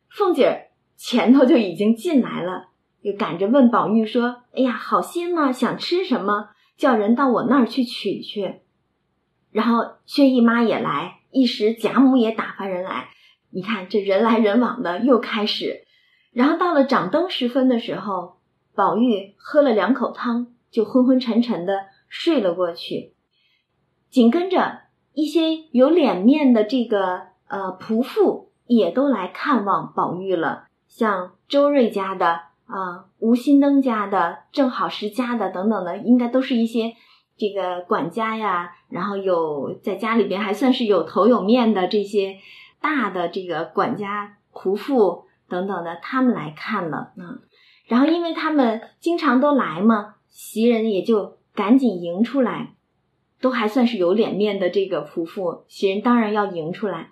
[0.10, 2.68] 凤姐前头就已经进来了，
[3.04, 5.52] 就赶着问宝玉说：“哎呀，好些吗？
[5.52, 6.50] 想吃什么？
[6.78, 8.62] 叫人到我那儿去取去。”
[9.52, 13.10] 然后薛姨妈也来，一时贾母也打发人来。
[13.52, 15.86] 你看这人来人往的，又开始。
[16.32, 18.38] 然后到了掌灯时分的时候，
[18.76, 23.14] 宝玉喝了两口汤，就昏昏沉沉的睡了过去。
[24.10, 24.82] 紧跟着
[25.14, 36.94] 一些有脸面的这个呃仆妇也都来看望宝玉了，像周瑞家的啊、吴新登家的、正好是家的等等的，应该都是一些
[37.36, 42.38] 这个管家呀，然后有在家里边还算是有头有面的这些
[42.80, 45.26] 大的这个管家仆妇。
[45.50, 47.42] 等等的，他们来看了，嗯，
[47.88, 52.76] 然后因为他们经常都来嘛，袭人也就赶紧迎出来，
[53.42, 57.10] 都还算是有脸面的这个仆妇，袭人当然要迎出来，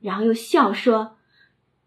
[0.00, 1.15] 然后又笑说：“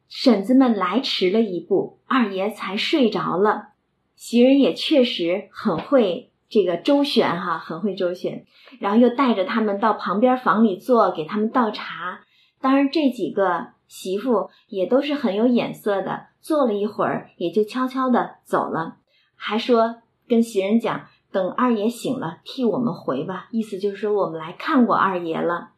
[0.09, 3.69] 婶子们来迟了一步，二爷才睡着了。”
[4.17, 8.45] 袭人也确实很会这个周旋哈，很会周旋，
[8.79, 12.25] 然后又带着他们到旁边房里坐，给他们倒茶。
[12.59, 13.79] 当然这几个。
[13.89, 18.97] 媳妇也都是很有眼色的，坐了一会儿，也就悄悄的走了，
[19.35, 19.95] 还说
[20.27, 23.47] 跟袭人讲，等二爷醒了，替我们回吧。
[23.49, 25.71] 意思就是说，我们来看过二爷了。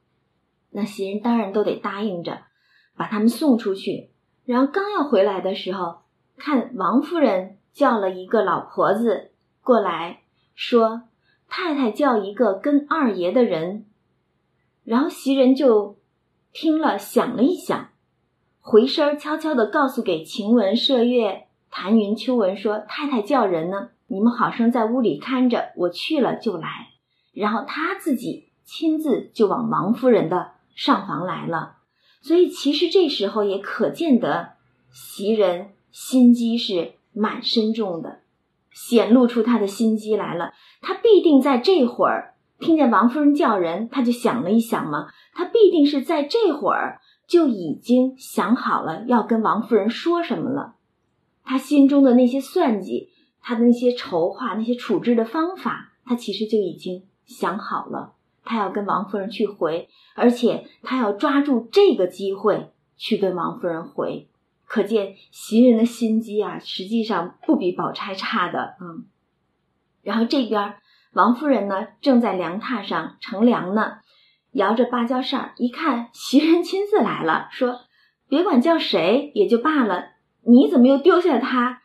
[0.72, 2.41] 那袭人当然都得答应着，
[2.98, 4.11] 把他们送出去。
[4.46, 6.02] 然后刚要回来的时候，
[6.38, 9.32] 看王夫人叫了一个老婆子
[9.64, 10.22] 过来，
[10.56, 11.04] 说
[11.48, 13.86] 太太叫一个跟二爷的人。
[14.84, 15.98] 然后袭人就
[16.52, 17.90] 听了，想了一想。
[18.60, 26.90] 回身悄悄地告诉给晴雯、麝月、谭云、秋纹说：“太太叫人呢，你们好生在屋里看着，我去了就来。”
[27.34, 31.78] 然后他自己亲自就往王夫人的上房来了。
[32.22, 34.54] 所以其实这时候也可见得
[34.92, 38.20] 袭人心机是蛮深重的，
[38.72, 40.54] 显露出他的心机来了。
[40.82, 47.02] 他必定在这会儿听见王夫人叫人，他就想了一想嘛，他必定是在这会儿。
[47.28, 50.76] 就已经想好了要跟王夫人说什么了，
[51.46, 53.08] 他心中的那些算计，
[53.42, 58.16] 他的那些筹划，那些处置的方法，他其实就已经想好了。
[58.44, 64.28] 他要跟王夫人去回，而且他要抓住这个机会去跟王夫人回。
[64.66, 68.76] 可见袭人的心机啊，实际上不比宝钗差的。
[68.80, 69.06] 嗯，
[70.02, 70.76] 然后这边
[71.14, 73.98] 王夫人呢，正在凉榻上乘凉呢。
[74.54, 77.82] 摇着芭蕉扇，一看袭人亲自来了，说
[78.28, 80.10] ：“别管叫谁也就罢了，
[80.46, 81.82] 你怎么又丢下他，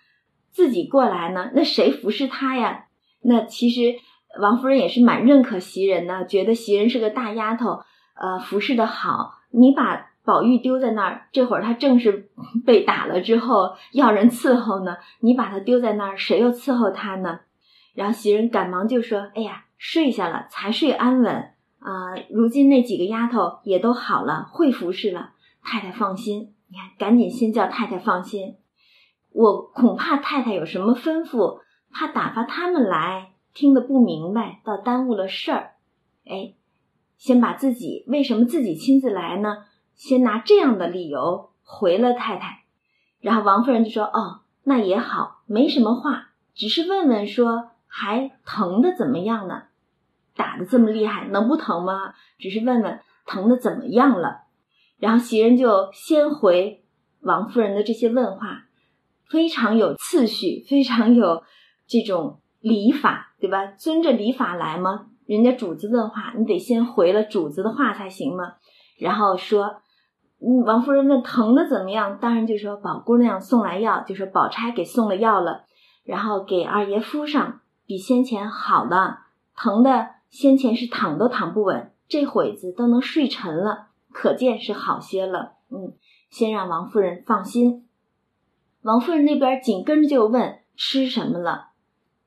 [0.51, 1.53] 自己过来呢？
[1.55, 2.87] 那谁服侍他呀？”
[3.23, 4.01] 那其实
[4.41, 7.81] 王夫人也是蛮认可袭人的，觉得袭人是个大丫头，
[8.15, 9.35] 呃，服侍的好。
[9.51, 12.29] 你把宝玉丢在那儿，这会儿他正是
[12.65, 17.41] 被打了之后要人伺候呢，你把他丢在那儿，谁又伺候他呢？
[17.95, 25.31] 然后袭人赶忙就说：“哎呀，睡下了，才睡安稳。”啊，如今那几个丫头也都好了，会服侍了。
[25.63, 28.57] 太太放心，你看，赶紧先叫太太放心。
[29.33, 31.61] 我恐怕太太有什么吩咐，
[31.93, 35.77] 怕打发他们来听得不明白，倒耽误了事儿。
[36.27, 36.53] 哎，
[37.17, 39.65] 先把自己为什么自己亲自来呢？
[39.95, 42.65] 先拿这样的理由回了太太。
[43.19, 49.63] 然后王夫人就说：“哦，那也好，没什么话，只是问问说还疼的怎么样呢？”
[50.37, 52.13] 打的这么厉害，能不疼吗？
[52.39, 54.43] 只是问问疼的怎么样了。
[54.99, 56.85] 然后袭人就先回
[57.21, 58.67] 王夫人的这些问话，
[59.31, 61.43] 非常有次序，非常有
[61.87, 63.67] 这种礼法，对吧？
[63.67, 65.07] 遵着礼法来吗？
[65.27, 68.55] 人家主子问话，你得先回了主子的话才行吗？
[68.99, 69.77] 然后说，
[70.41, 75.65] 嗯，王夫人问疼的怎么样，当然就说宝姑娘送来药，就说宝钗给送了药了，
[76.05, 79.19] 然后给二爷敷上，比先前好的，
[79.57, 85.55] 疼的先前是躺都躺不稳，这会子都能睡沉了，可见是好些了。
[85.71, 85.93] 嗯，
[86.31, 87.87] 先让王夫人放心。
[88.83, 91.71] 王夫人那边紧跟着就问吃什么了，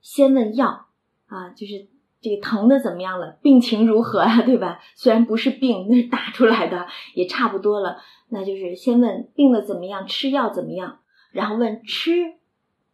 [0.01, 0.87] 先问药
[1.29, 1.87] 啊，就是
[2.19, 4.79] 这个疼的怎么样了，病情如何啊， 对吧？
[4.95, 7.97] 虽然不是病，那是打出来的，也差不多了。
[8.29, 10.99] 那就是先问病了怎么样，吃药怎么样，
[11.31, 12.33] 然后问吃，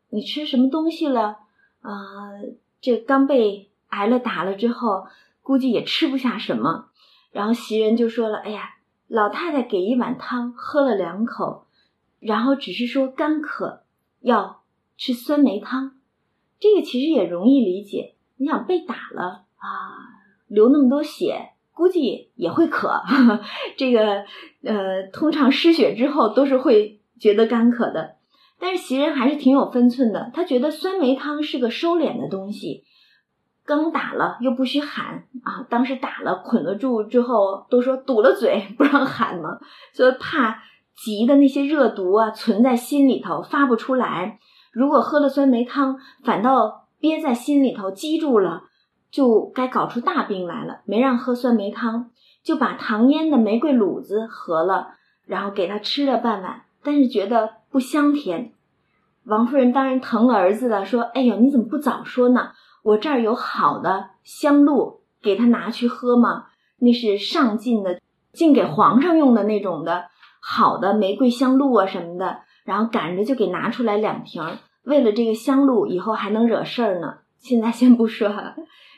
[0.09, 1.39] 你吃什么东西了？
[1.81, 1.91] 啊，
[2.79, 5.07] 这刚被挨了打了之后，
[5.41, 6.89] 估计也吃不下什么。
[7.31, 8.75] 然后袭人就说了：“哎呀，
[9.07, 11.65] 老太太给一碗汤，喝了两口。”
[12.19, 13.83] 然后只是说干渴，
[14.21, 14.63] 要
[14.97, 15.99] 吃酸梅汤，
[16.59, 18.14] 这个其实也容易理解。
[18.37, 19.69] 你想被打了啊，
[20.47, 23.01] 流那么多血，估计也会渴。
[23.77, 24.25] 这个
[24.63, 28.15] 呃，通常失血之后都是会觉得干渴的。
[28.59, 32.83] 但是袭人还是挺有分寸的，她觉得酸梅汤是个收敛的东西，
[33.65, 35.65] 刚打了又不许喊啊。
[35.69, 39.59] 当时打了捆了住之后，都说堵了嘴 不让喊嘛，
[39.93, 40.63] 所以怕。
[40.97, 44.39] 急的那些热毒啊，存在心里头发不出来。
[44.71, 48.63] 如果喝了酸梅汤，反倒憋在心里头积住了，
[49.11, 50.81] 就该搞出大病来了。
[50.85, 52.11] 没让喝酸梅汤，
[52.43, 54.89] 就把糖腌的玫瑰卤子合了，
[55.25, 58.51] 然后给他吃了半碗，但是觉得不香甜。
[59.25, 62.51] 王夫人当然疼了儿子了，说：“哎呦，你怎么不早说呢？
[62.83, 66.45] 我这儿有好的香露，给他拿去喝嘛？
[66.77, 67.99] 那是上进的，
[68.33, 70.05] 进给皇上用的那种的。”
[70.47, 77.19] 好的玫瑰香露啊什么的，然后赶着就给拿出来两瓶儿，为了这个香露，以后还能惹事儿呢。
[77.39, 78.33] 现在先不说，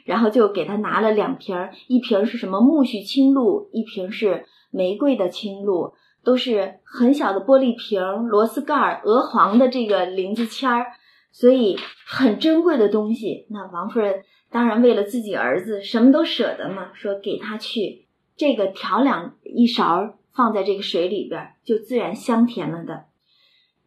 [0.05, 1.55] 然后就给他拿了两瓶，
[1.87, 10.87] 一瓶是什么苜蓿清露，一瓶是玫瑰的清露，都是很小的玻璃瓶，螺丝盖，鹅黄的这个铃子签儿，
[11.31, 13.47] 所以很珍贵的东西。
[13.49, 20.15] 那王夫人当然为了自己儿子，什么都舍得嘛，说给他去这个调两一勺。
[20.33, 23.05] 放在这个水里边，就自然香甜了的。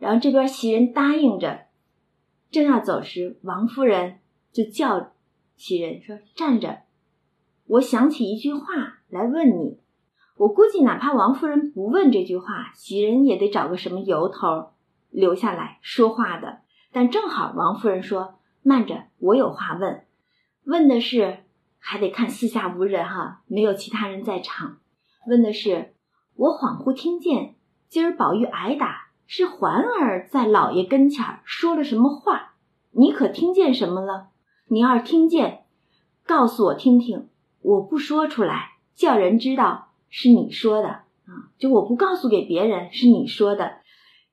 [0.00, 1.60] 然后这边袭人答应着，
[2.50, 4.18] 正要走时，王夫人
[4.52, 5.12] 就叫
[5.56, 6.80] 袭人说：“站着，
[7.66, 9.80] 我想起一句话来问你。
[10.36, 14.72] 我估计哪怕王夫人不问这句话，袭人也得找个什么由头
[15.10, 16.60] 留下来说话的。
[16.92, 20.04] 但正好王夫人说：‘慢着，我有话问。’
[20.64, 21.44] 问的是，
[21.78, 24.78] 还得看四下无人哈，没有其他人在场。
[25.26, 25.94] 问的是。”
[26.36, 27.56] 我恍惚听见，
[27.88, 32.54] 今儿宝玉挨打是环儿在老爷跟前儿说了什么话？
[32.90, 34.30] 你可听见什么了？
[34.66, 35.66] 你要是听见，
[36.26, 37.28] 告诉我听听。
[37.62, 41.46] 我不说出来，叫人知道是你说的啊！
[41.60, 43.74] 就我不告诉给别人，是你说的。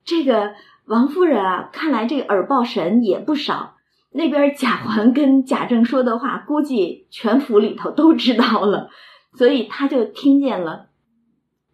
[0.04, 3.76] 这个王夫人啊，看来这个耳报神也不少。
[4.10, 8.90] 那边贾环跟贾政说的话，估计全府里头都知道了，
[9.36, 10.87] 所以他就听见了。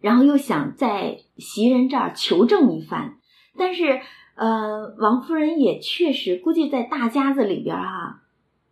[0.04, 3.14] 然后又想在袭人这儿求证一番，
[3.56, 4.02] 但是，
[4.34, 8.20] 呃，王夫人也确实估计在大家子里边哈，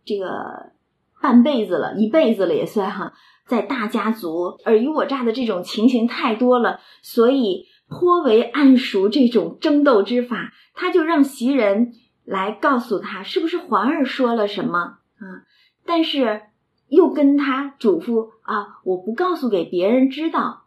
[0.05, 0.73] 这个
[1.19, 3.13] 半辈子了，一辈子了也算哈，
[3.47, 15.25] 在大家族尔虞我诈的这种情形太多了，所以颇为谙熟这种争斗之法，他就让袭人来告诉他是不是环儿说了什么啊，
[15.83, 16.43] 但是
[16.89, 20.59] 又跟他嘱咐啊，我不告诉给别人知道。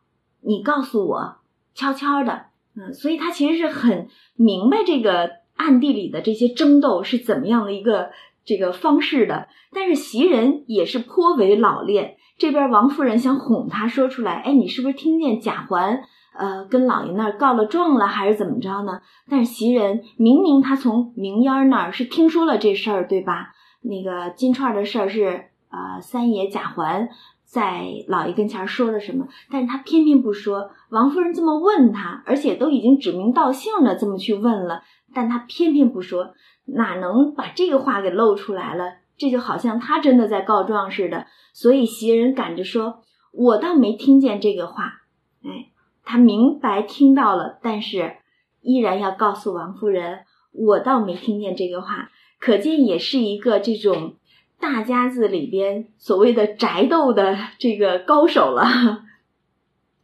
[0.47, 1.37] 你告诉我，
[1.75, 8.11] 悄悄的，嗯，所以他其实是很明白这个暗地里的这些争斗是怎么样的一个
[8.45, 9.49] 这个方式的。
[9.73, 16.05] 但是袭人也是颇为老练，这边王夫人想哄他说出来，哎，你是不是听见贾环
[16.39, 19.01] 呃跟老爷那儿告了状了，还是怎么着呢？
[19.29, 23.53] 但是袭人明明他从明烟那儿是听说了这事儿，对吧？
[23.83, 27.09] 那个金钏的事儿是啊，三爷贾环。
[27.47, 30.71] 在老爷跟前说了什么，但是他偏偏不说。
[30.91, 34.83] 王夫人这么问他，而且都已经指名道姓的这么去问了，
[35.15, 36.35] 但他偏偏不说，
[36.65, 38.95] 哪能把这个话给露出来了？
[39.17, 41.27] 这就好像他真的在告状似的。
[41.55, 45.03] 所以袭人赶着说：“我倒没听见这个话。”
[45.47, 45.71] 哎，
[46.05, 48.17] 他明白听到了，但是
[48.61, 54.17] 依然要告诉王夫人：“我倒没听见这个话。”可见也是一个这种。
[54.59, 59.05] 大家子里边所谓的宅斗的这个高手了，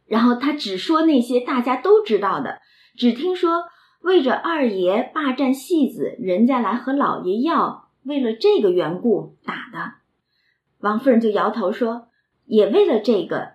[0.05, 2.61] 然后他只说那些大家都知道的，
[2.95, 3.65] 只听说
[4.01, 9.93] 为着二爷霸占戏子，人家来和老爷要，为了这个缘故打的。
[10.79, 12.07] 王夫人就摇头说，
[12.45, 13.53] 也为了这个，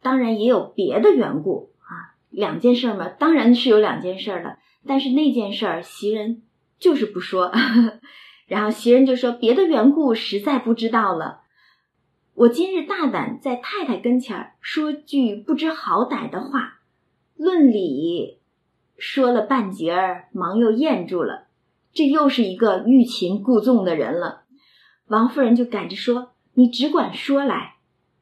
[0.00, 2.14] 当然也有别的缘故啊。
[2.30, 6.42] 两件事嘛，当然是有两件事的，但是那件事儿袭人
[6.78, 7.52] 就是不说。
[8.48, 11.42] 然后袭人就说：“别的缘故实在不知道了。
[12.32, 16.80] 我今日大胆在太太跟前儿说句不知好歹的话，
[17.36, 18.38] 论理
[18.96, 21.48] 说了半截儿，忙又咽住了。
[21.92, 24.44] 这又是一个欲擒故纵的人了。”
[25.08, 27.74] 王夫人就赶着说：“你只管说来。”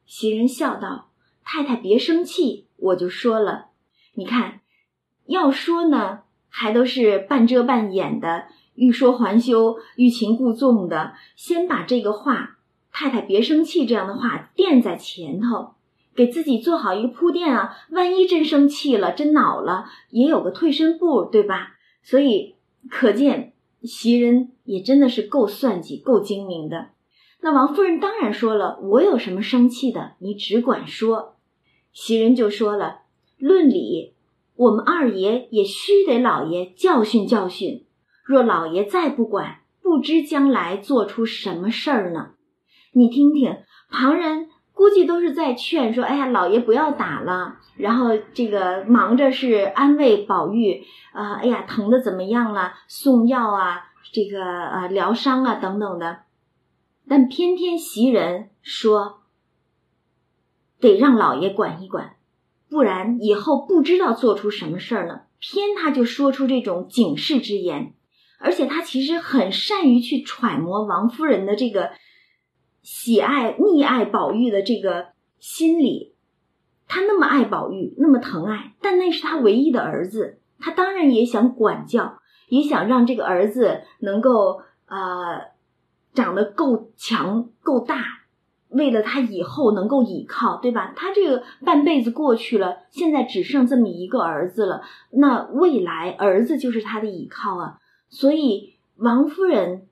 [0.05, 1.09] 袭人笑道
[1.45, 3.67] ：“太太别生气，我就说了。
[4.15, 4.59] 你看，
[5.27, 8.47] 要说呢，还都是半遮半掩的。”
[8.77, 12.59] 欲说还休，欲擒故纵的，先把这个话
[12.93, 15.71] “太太别生气”这样的话垫在前头，
[16.15, 17.75] 给自己做好一个铺垫啊。
[17.89, 21.75] 万一真生气了，真恼了，也有个退身步，对吧？
[22.03, 22.53] 所以
[22.87, 26.89] 可见袭人也真的是够算计、够精明的。
[27.41, 30.13] 那王夫人当然说了：“我有什么生气的？
[30.19, 31.35] 你只管说。”
[31.91, 32.99] 袭人就说了
[33.39, 34.13] ：“论理，
[34.55, 37.83] 我们二爷也须得老爷教训教训。”
[38.27, 42.31] 若老爷再不管，不知将来做出什么事儿呢？
[42.91, 43.59] 你听听，
[43.89, 52.73] 旁人估计都是在劝说：“哎呀，老爷不要打了。”然后这个忙着是安慰宝玉，啊，哎呀，疼的怎么样了？
[52.89, 56.23] 送药啊，这个呃疗伤啊等等的。
[57.07, 59.21] 但偏偏袭人说
[60.81, 62.17] ：“得让老爷管一管，
[62.69, 67.93] 不然以后不知道做出什么事儿呢。”偏他就说出这种警示之言。
[68.39, 71.91] 而且他其实很善于去揣摩王夫人的这个
[72.81, 75.07] 喜爱、溺爱宝玉的这个
[75.39, 76.15] 心理。
[76.87, 85.41] 他那么爱宝玉，那么疼爱，但那是他唯一的儿子，他当然也想管教，也想让这个儿子能够呃
[86.13, 88.05] 长得够强、够大，
[88.69, 90.93] 为了他以后能够倚靠，对吧？
[90.95, 97.79] 他这个半辈子过去了，现在只剩这么一个儿子了，那未来儿子就是他的倚靠啊。
[98.09, 99.87] 所以，王夫人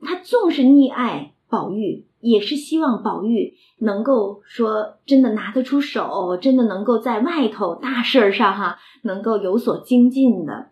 [0.00, 10.70] 她纵是溺爱宝玉，也是希望宝玉能够说真的拿得出手，真的能够在外头大事儿上哈能够有所精进的，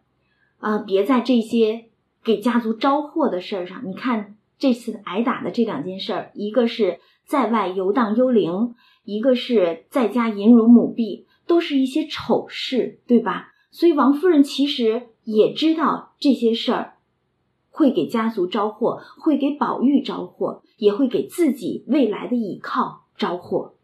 [0.59, 1.85] 啊，别在这些
[2.25, 3.83] 给家族招祸的事儿上。
[3.85, 8.75] 你看这次挨打的这两件事儿，一个是在外游荡幽灵，
[9.05, 13.53] 一个是在家淫辱母婢，都是一些丑事，对吧？
[13.71, 15.09] 所以王夫人其实。
[15.27, 16.95] 也知道这些事儿
[17.69, 23.75] 会给家族招祸，会给宝玉招祸，也会给自己未来的倚靠招祸。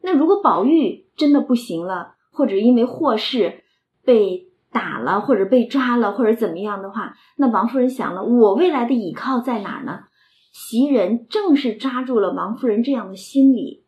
[0.00, 3.64] 那如果宝玉真的不行了，或者因为祸事
[4.04, 10.04] 被打了，或者被抓了，或者怎么样的话，那王夫人想了，我未来的倚靠在哪呢？
[10.52, 13.82] 袭人正是抓住了王夫人这样的心理，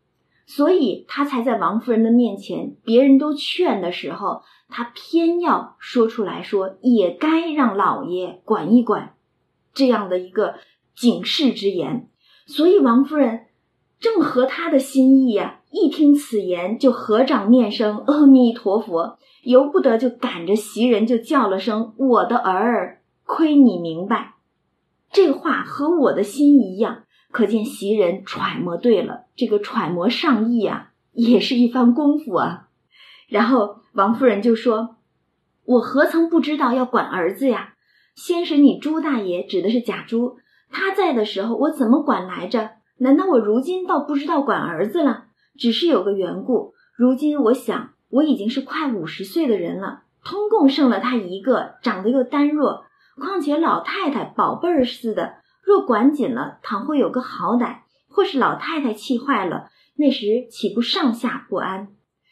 [0.51, 4.43] 所以他才在王夫人的面前，别人都劝的时候。
[4.71, 9.15] 他偏要说出来说，也该让老爷管一管，
[9.73, 10.57] 这样的一个
[10.95, 12.11] 警示之言。
[12.45, 13.47] 所以王夫人
[13.99, 24.35] 正合他的心意呀，一听此言，就合掌念声阿弥陀佛，由不得就赶着袭人就叫了声：“我的儿，亏你明白，
[25.11, 32.69] 这话和我的心一样。”可见袭人揣摩对了，这个揣摩上意啊，也是一番功夫啊。
[33.29, 33.79] 然后。
[33.95, 34.97] 王夫人就说
[35.65, 37.75] ：“我何曾不知道要管儿子呀？
[38.15, 40.37] 先是你朱大爷指的是贾珠，
[40.71, 42.73] 他在的时候，我怎么管来着？
[42.99, 45.25] 难道我如今倒不知道管儿子了？
[45.59, 46.75] 只是有个缘故。
[46.95, 52.85] 如今我想，我已经是快五十岁的人了，通共剩了他一个，长得又单弱。
[53.17, 61.89] 况且老太太宝贝儿似的，若管紧了，倘或有个好歹，或是老太太气坏了，那时岂不上下不安？”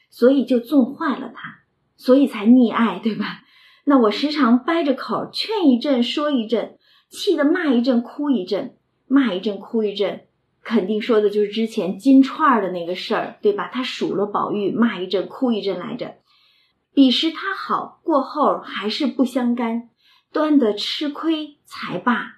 [0.09, 1.59] 所以就纵坏了他，
[1.99, 3.43] 所以才溺爱，对吧？
[3.85, 6.79] 那我时常掰着口劝一阵，说一阵，
[7.11, 10.23] 气得骂一阵，哭一阵，骂一阵，哭一阵，
[10.63, 13.69] 肯定说的就是之前金钏的那个事儿，对吧？
[13.71, 16.15] 他数了宝玉，骂一阵，哭一阵来着。
[16.95, 19.91] 彼时他好，过后还是不相干，
[20.33, 22.36] 端得吃亏才罢。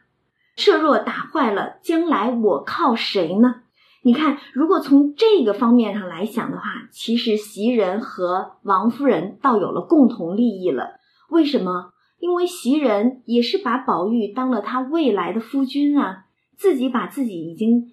[0.58, 3.62] 设若打坏了，将来我靠谁呢？
[4.02, 10.98] 你看，如果从这个方面上来想的话，其实袭人和王夫人倒有了共同利益了。
[11.30, 11.92] 为什么？
[12.18, 16.24] 因为袭人也是把宝玉当了他未来的夫君啊，
[16.56, 17.92] 自己把自己已经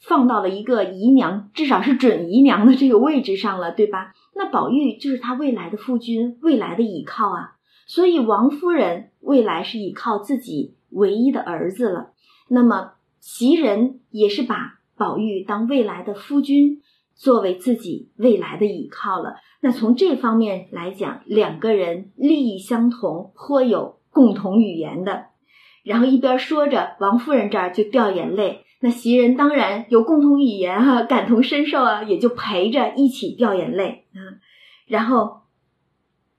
[0.00, 4.14] 放到了一个姨娘，至少是准姨娘的这个位置上了，对吧？
[4.34, 7.56] 那宝玉就是他未来的夫君，未来的倚靠啊。
[7.86, 12.10] 所以王夫人未来是倚靠自己唯一的儿子了。
[12.48, 14.74] 那么袭人也是把。
[14.98, 16.80] 宝玉当未来的夫君，
[17.14, 19.34] 作为自己未来的依靠了。
[19.60, 25.26] 那从这方面来讲，两个人利益相同，颇有共同语言的。
[25.84, 28.64] 然后一边说着，王夫人这儿就掉眼泪。
[28.80, 34.40] 那袭人当然有共同语言哈，感同身受啊，也就陪着一起掉眼泪啊。
[34.86, 35.42] 然后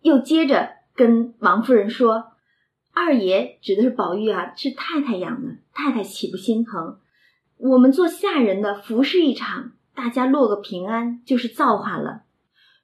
[0.01, 2.31] 又接着跟王夫人说
[2.99, 6.97] ：“二爷指的是宝玉啊，是太太养的，太太岂不心疼？
[7.59, 12.23] 我们做下人的服侍一场，大家落个平安就是造化了。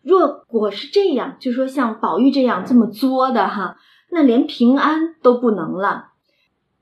[0.03, 3.77] 若果是这样，就说像宝玉这样这么作的哈，
[4.11, 6.11] 那连平安都不能了。”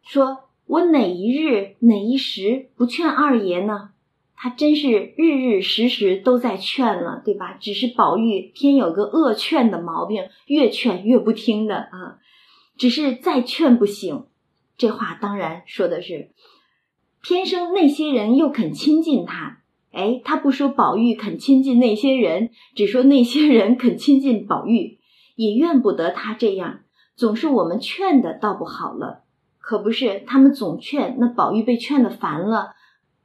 [0.04, 3.92] 说我哪一日哪一时不劝二爷呢？
[4.36, 7.54] 他真是日日时时都在劝了，对吧？
[7.62, 12.18] 只是宝玉偏有个恶劝的毛病，越劝越不听的啊。
[12.78, 14.26] 只是再劝不醒，
[14.78, 16.32] 这话当然说的是，
[17.22, 19.60] 偏生那些人又肯亲近他。
[19.92, 25.00] 哎，他不说宝玉肯亲近那些人，只说那些人肯亲近宝玉，
[25.36, 26.80] 也怨不得他这样，
[27.16, 29.26] 总是我们劝的倒不好了。
[29.60, 32.74] 可不是，他们总劝那宝玉被劝的烦了，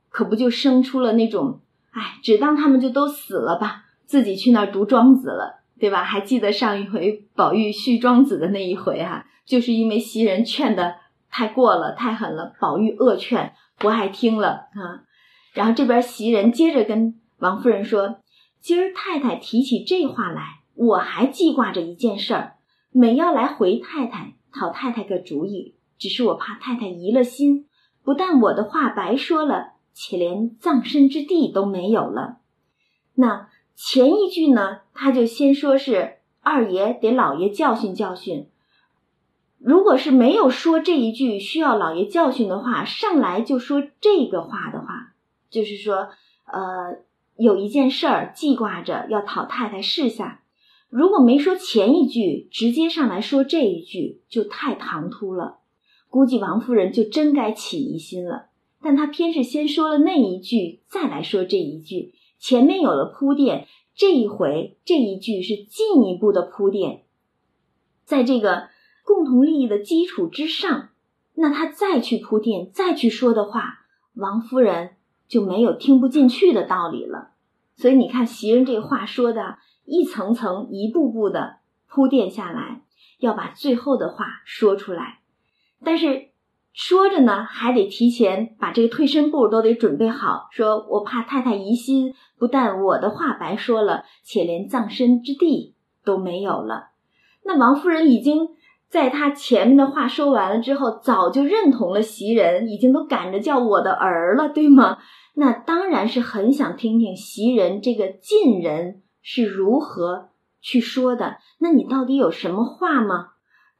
[0.08, 1.60] 可不就生出了那种，
[1.92, 6.02] 哎，只当他们就都死了吧，自己去那儿读庄子了，对吧？
[6.04, 10.96] 还记得上一回宝玉续庄子的那一回哈，就是因为袭人劝的
[11.30, 15.04] 太过了，太狠了，宝玉恶劝不爱听了啊。
[15.52, 18.20] 然后这边袭人接着跟王夫人说
[18.60, 22.56] ：“今儿太太提起这话来，我还记挂着一件事儿，
[22.90, 27.66] 每要来回太太讨太太个主意。”只是我怕太太疑了心，
[28.04, 32.40] 不但我的话白说了，且连葬身之地都没有了。
[33.14, 38.48] 那前一句呢，他就先说是二爷得老爷教训教训。
[39.58, 45.14] 如果是没有说这一句需要老爷教训的话，上来就说这个话的话，
[45.50, 46.08] 就是说，
[46.50, 47.00] 呃，
[47.36, 50.42] 有一件事儿记挂着要讨太太示下。
[50.88, 55.58] 如果没说前一句，直接上来说这一句，就太唐突了。
[56.08, 58.46] 估计王夫人就真该起疑心了，
[58.80, 62.14] 但她偏是先说了那一句，再来说这一句，
[62.46, 63.66] 前面有了铺垫，
[63.96, 67.02] 这一回这一句是进一步的铺垫，
[68.04, 68.68] 在这个
[69.04, 70.90] 共同利益的基础之上，
[71.34, 73.80] 那他再去铺垫，再去说的话，
[74.14, 74.94] 王夫人
[75.26, 77.32] 就没有听不进去的道理了。
[77.74, 81.56] 所以你看袭人这话说的一层层、一步步的
[81.88, 82.82] 铺垫下来，
[83.18, 85.18] 要把最后的话说出来。
[85.82, 86.28] 但是
[86.76, 90.48] 说着呢，还得提前把这个退身步都得准备好。
[90.50, 95.74] 说我怕太太疑心，不但我的话白说了，且连葬身之地
[96.04, 96.90] 都没有了。
[97.44, 98.50] 那王夫人已经
[98.90, 104.98] 在他前面的话说完了之后，早就认同了袭人，已经都赶着叫我的儿了，对吗？
[105.34, 110.28] 那当然是很想听听袭人这个近人是如何
[110.60, 111.38] 去说的。
[111.58, 113.28] 那你到底有什么话吗？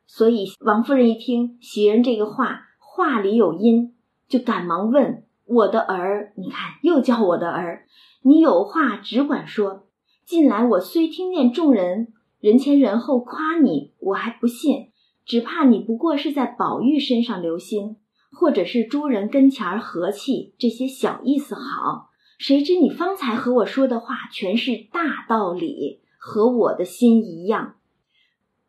[0.07, 2.62] 所以王夫人一听袭人这个话，
[2.97, 3.94] 话里有音，
[4.26, 7.84] 就赶忙问：“我的儿，你看又叫我的儿，
[8.22, 9.86] 你有话只管说。
[10.24, 14.92] 近来我虽听见众人人前人后夸你，我还不信，
[15.26, 17.99] 只怕你不过是在宝玉身上留心，
[18.32, 22.09] 或者是诸人跟前儿和气，这些小意思好。
[22.38, 27.74] 谁知你方才和我说的话全是大道理，和我的心一样。”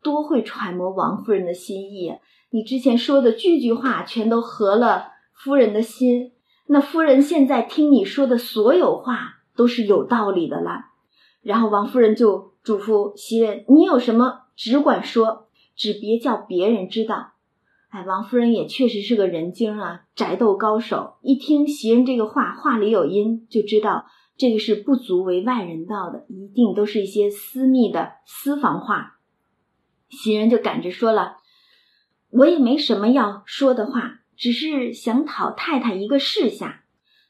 [0.03, 2.13] 多会揣摩王夫人的心意，
[2.49, 6.31] 你之前说的句句话全都合了夫人的心。
[6.67, 10.85] 那夫人现在听你说的所有话都是有道理的了。
[11.41, 17.33] 然后王夫人就嘱咐袭人：“你有什么只管说，只别叫别人知道。”
[17.89, 21.15] 哎，王夫人也确实是个人精啊，宅斗高手。
[21.21, 29.19] 一听袭人这个话，话里有音，就知道这个是不足为外人道的，一定都是一些私密的私房话。
[30.09, 31.37] 袭人就赶着说了
[32.29, 36.83] ：“我也没什么要说的话，只是想讨太太一个示下，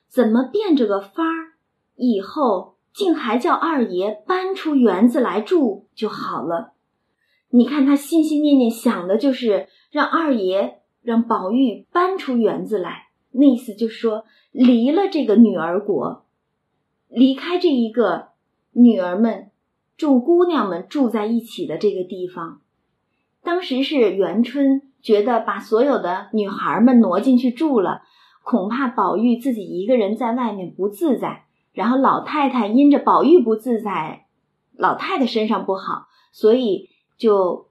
[0.09, 1.53] 怎么变着个法儿？
[1.95, 6.73] 以后竟还叫二爷搬出园子来住就好了。
[7.49, 16.25] 你看他心心念念想的就是让二爷让宝玉搬出园子来，那意思就是说离了这个女儿国，
[17.07, 18.29] 离开这一个
[18.71, 19.49] 女儿们、
[19.95, 22.61] 众姑娘们住在一起的这个地方。”
[23.47, 28.01] 当时是元春觉得把所有的女孩们挪进去住了，
[28.43, 31.45] 恐怕宝玉自己一个人在外面不自在。
[31.71, 34.25] 然后老太太因着宝玉不自在，
[34.75, 37.69] 老太太身上不好，所以就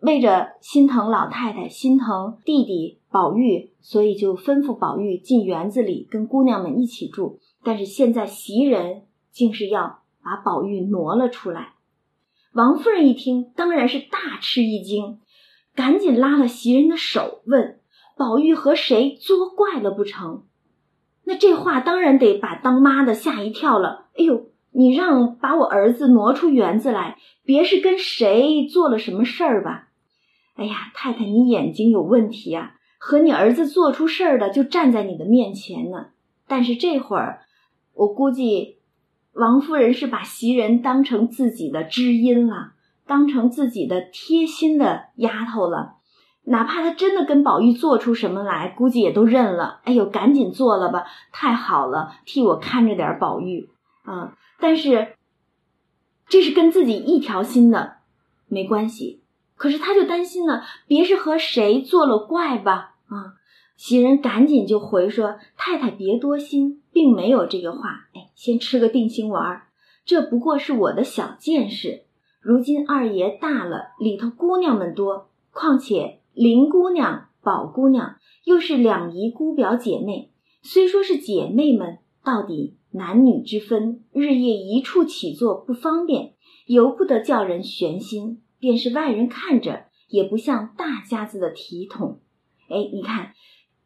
[0.00, 7.38] 为着心疼老太太，心疼弟弟宝玉，所以就吩咐宝玉进园子里跟姑娘们一起住。
[7.64, 11.72] 但是现在袭人竟是要把宝玉挪了出来。
[12.52, 15.20] 王夫人一听，当然是大吃一惊，
[15.74, 17.78] 赶紧拉了袭人的手，问
[18.18, 20.42] ：“宝玉和谁作怪了不成？”
[21.24, 24.06] 那这话当然得把当妈的吓一跳了。
[24.18, 29.90] 哎呦，你让把我儿子挪出园子来，别是跟谁做了什么事儿吧？
[30.56, 32.74] 哎呀，太太，你眼睛有问题啊！
[32.98, 36.08] 和你儿子做出事儿的就站在你的面前呢。
[36.48, 37.42] 但是这会儿，
[37.94, 38.79] 我估计
[39.40, 42.72] 王夫人是把袭人当成自己的知音了，
[43.06, 45.94] 当成自己的贴心的丫头了。
[46.44, 49.80] 哪怕她真的跟宝玉做出什么来，估计也都认了。
[49.84, 53.70] 哎呦，赶紧做了吧，太好了，替我看着点宝玉
[54.04, 54.36] 啊！
[54.58, 55.14] 但是
[56.28, 57.96] 这是跟自己一条心的，
[58.46, 59.22] 没关系。
[59.56, 62.96] 可是他就担心呢，别是和谁做了怪吧？
[63.08, 63.39] 啊！
[63.80, 68.10] 袭人赶紧就回说：“太太别多心，并没有这个话。
[68.12, 69.62] 哎，先吃个定心丸，
[70.04, 72.02] 这不过是我的小见识。
[72.42, 86.34] 如今二爷大了，里头姑娘们多，况且……”林姑娘、宝姑娘又是两姨姑表姐妹，虽说是姐妹们，到底男女之分，日夜一处起坐不方便，
[86.66, 88.42] 由不得叫人悬心。
[88.58, 92.20] 便是外人看着，也不像大家子的体统。
[92.68, 93.32] 哎，你看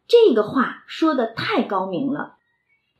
[0.06, 2.36] 这个话说的太高明了。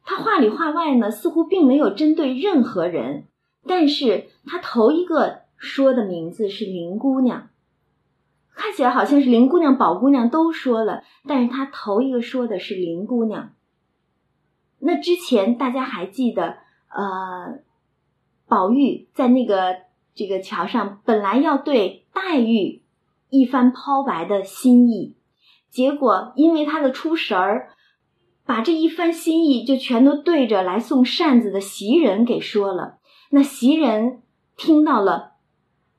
[0.04, 3.26] 他话里话外呢，似乎并没有针对任何人，
[3.66, 7.48] 但是他头一个说的名字是林姑娘。
[8.54, 13.52] 看起来好像是林姑娘、宝姑娘都说了，但是他头一个说的是林姑娘。
[14.78, 17.60] 那之前大家还记得，呃，
[18.46, 19.76] 宝玉在那个
[20.14, 22.82] 这个桥上本来要对黛玉
[23.30, 25.16] 一番抛白的心意，
[25.74, 27.70] 结果因为他的出神儿，
[28.46, 32.98] 把这一番心意就全都对着来送扇子的袭人给说了。
[33.30, 34.22] 那袭人
[34.56, 35.32] 听到了。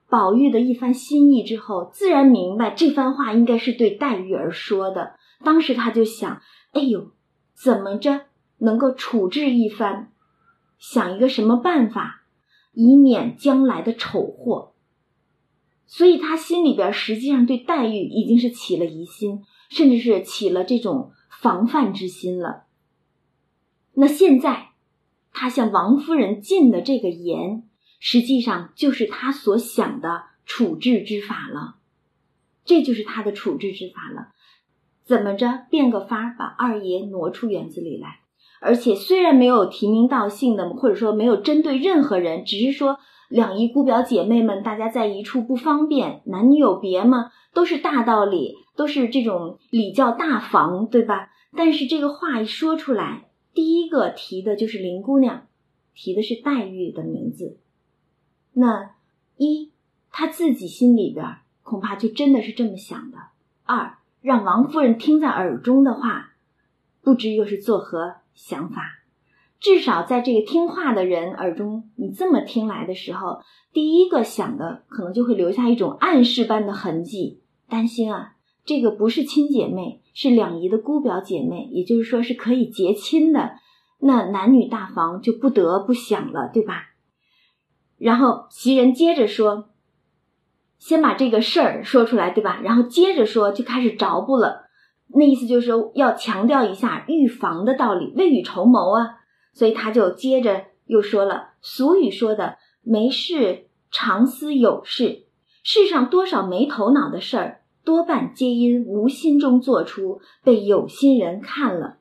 [0.08, 5.18] 宝玉的一番心意之后，自然明白这番话应该是对黛玉而说的。
[5.44, 7.12] 当时他就想：“哎呦，
[7.54, 8.28] 怎么着
[8.60, 10.14] 能够处置一番，
[10.78, 12.22] 想一个什么办法，
[12.72, 14.72] 以免将来的丑祸。”
[15.86, 22.64] 所以他心里边实际上对黛玉已经是起了疑心，甚至是起了这种防范之心了。
[23.94, 24.70] 那现在
[25.32, 27.68] 他向王夫人进的这个言。
[27.98, 31.78] 实际上就是他所想的处置之法了，
[32.64, 34.34] 这就是他的处置之法了。
[35.06, 38.20] 怎么着变个法把二爷挪出园子里来？
[38.60, 43.00] 而且虽然没有提名道姓的，或者说没有针对任何人，只是说
[43.36, 51.32] 两姨姑表姐妹们大家在一处不方便，男女有别嘛，都是大道理，都是这种礼教大防，对吧？
[51.54, 55.48] 但是这个话一说出来，第一个提的就是林姑娘，
[55.94, 57.58] 提的是黛玉的名字。
[58.54, 58.92] 那
[59.36, 59.74] 一
[60.12, 61.26] 他自己心里边
[61.62, 63.18] 恐怕就真的是这么想的。
[63.66, 66.36] 二让王夫人听在耳中的话，
[67.02, 68.82] 不知又是作何想法。
[69.66, 73.40] 至少在这个听话的人耳中，你这么听来的时候，
[73.74, 83.54] 第一个想的可能就会留下一种暗示般的痕迹，担心啊，这个不是亲姐妹，是两姨的姑表姐妹，也就是说是可以结亲的，
[84.02, 86.90] 那男女大防就不得不想了，对吧？
[87.98, 89.70] 然后袭人接着说
[90.78, 92.62] ：“先把这个事儿说出来，对吧？
[92.64, 94.68] 然后接着说，就开始着补了。
[95.16, 99.25] 那意思就是说，要强调一下预防的道理，未雨绸缪啊。
[99.56, 105.24] 所以他就接着又说了，俗语说的‘没事常思有事’，
[105.64, 111.98] 世上多少没头脑的事儿，多半皆因无心中做出，被有心人看了。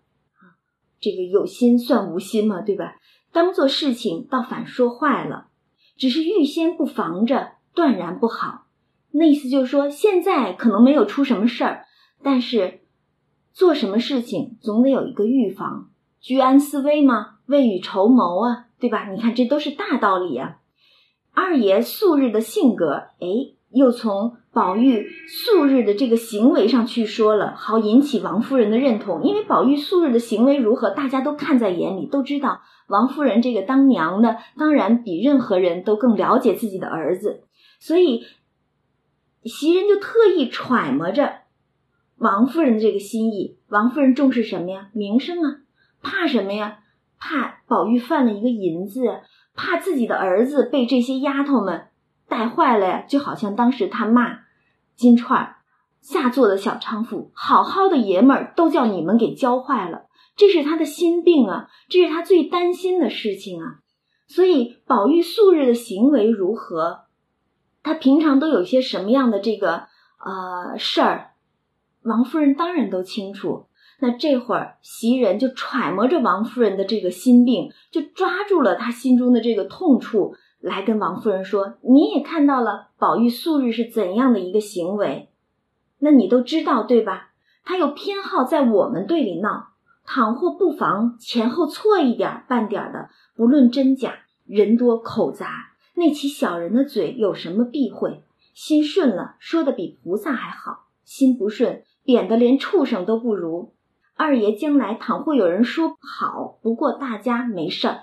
[1.01, 2.97] 这个有心算无心嘛，对吧？
[3.33, 5.49] 当做事情，倒反说坏了。”
[5.97, 8.67] 只是预先不防着，断然不好。
[9.13, 11.85] 那意思就是说，现在可能没有出什么事儿，
[12.21, 12.81] 但是
[13.53, 15.91] 做什么事情总得有一个预防，
[16.21, 19.11] 居安思危嘛，未雨绸缪啊，对吧？
[19.11, 20.59] 你看，这都是大道理啊。
[21.33, 23.27] 二爷素日的性格，哎，
[23.71, 29.25] 又从宝玉素日的这个行为上去说了，好引起王夫人的认同。
[29.25, 32.63] 因为宝玉素日的行为如何，大家都看在眼里，都知道。
[32.87, 37.43] 王夫人这个当娘的，当然比任何人都更了解自己的儿子，
[37.81, 38.25] 所以
[39.43, 41.41] 袭人就特意揣摩着
[42.17, 43.59] 王夫人的这个心意。
[43.69, 44.91] 王夫人重视什么呀？
[44.93, 45.61] 名声啊，
[46.01, 46.79] 怕什么呀？
[47.27, 49.23] 怕宝玉犯了一个淫字，
[49.55, 51.87] 怕自己的儿子被这些丫头们
[52.29, 53.05] 带坏了呀。
[53.09, 54.41] 就好像当时他骂
[54.95, 55.55] 金钏
[56.03, 60.03] 下作的小娼妇，好好的爷们儿都叫你们给教坏了。
[60.37, 63.79] 这是他的心病啊，这是他最担心的事情啊。
[64.27, 67.05] 所以宝玉素日的行为如何，
[67.83, 69.87] 他平常都有些什么样的这个
[70.23, 71.31] 呃事儿，
[72.03, 73.69] 王夫人当然都清楚。
[74.01, 85.31] 那这会儿袭人就揣摩着王夫人的这个心病，就抓住了她心中的这个痛处，来跟王夫人说：“你也看到了宝玉素日是怎样的一个行为，
[86.01, 87.31] 那你都知道对吧？
[87.65, 89.69] 他又偏好在我们队里闹，
[90.05, 94.15] 倘或不妨前后错一点半点的，不论真假，
[94.45, 98.23] 人多口杂，那起小人的嘴有什么避讳？
[98.53, 103.73] 心顺了，说的比菩萨还好；心不顺，贬得连畜生都不如。”
[104.17, 107.95] 二爷将来倘或有人说好，不过大家没事儿；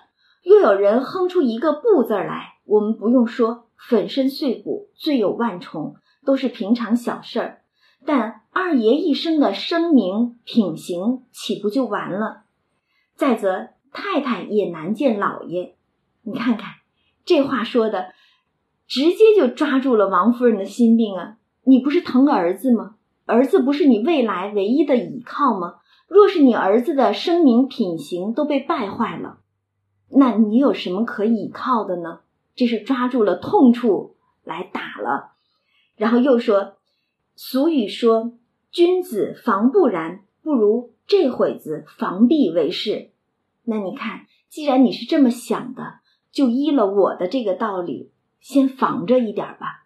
[0.44, 5.96] 又有人哼出一个不字来，我们不用说，粉身碎骨，罪有万重，
[6.26, 7.62] 都是平常小事儿。
[8.06, 12.44] 但二爷一生的声名品行，岂不就完了？
[13.16, 15.76] 再则太太也难见老爷，
[16.24, 16.74] 你看看
[17.24, 18.14] 这话说的，
[18.88, 21.38] 直接就抓住了王夫人的心病啊！
[21.64, 22.96] 你不是疼儿子吗？
[23.26, 25.76] 儿子不是你未来唯一的依靠吗？
[26.14, 29.38] 若是你儿子的声名品行都被败坏了，
[30.10, 32.20] 那你有什么可倚靠的呢？
[32.54, 35.32] 这是抓住了痛处来打了，
[35.96, 36.74] 然后又说
[37.38, 38.34] ：“俗语说，
[38.72, 43.12] 君子防不然，不如这会子防必为是。
[43.64, 49.86] 那你看，既然你是这么想的，就依了我的这个道理，先防着一点吧，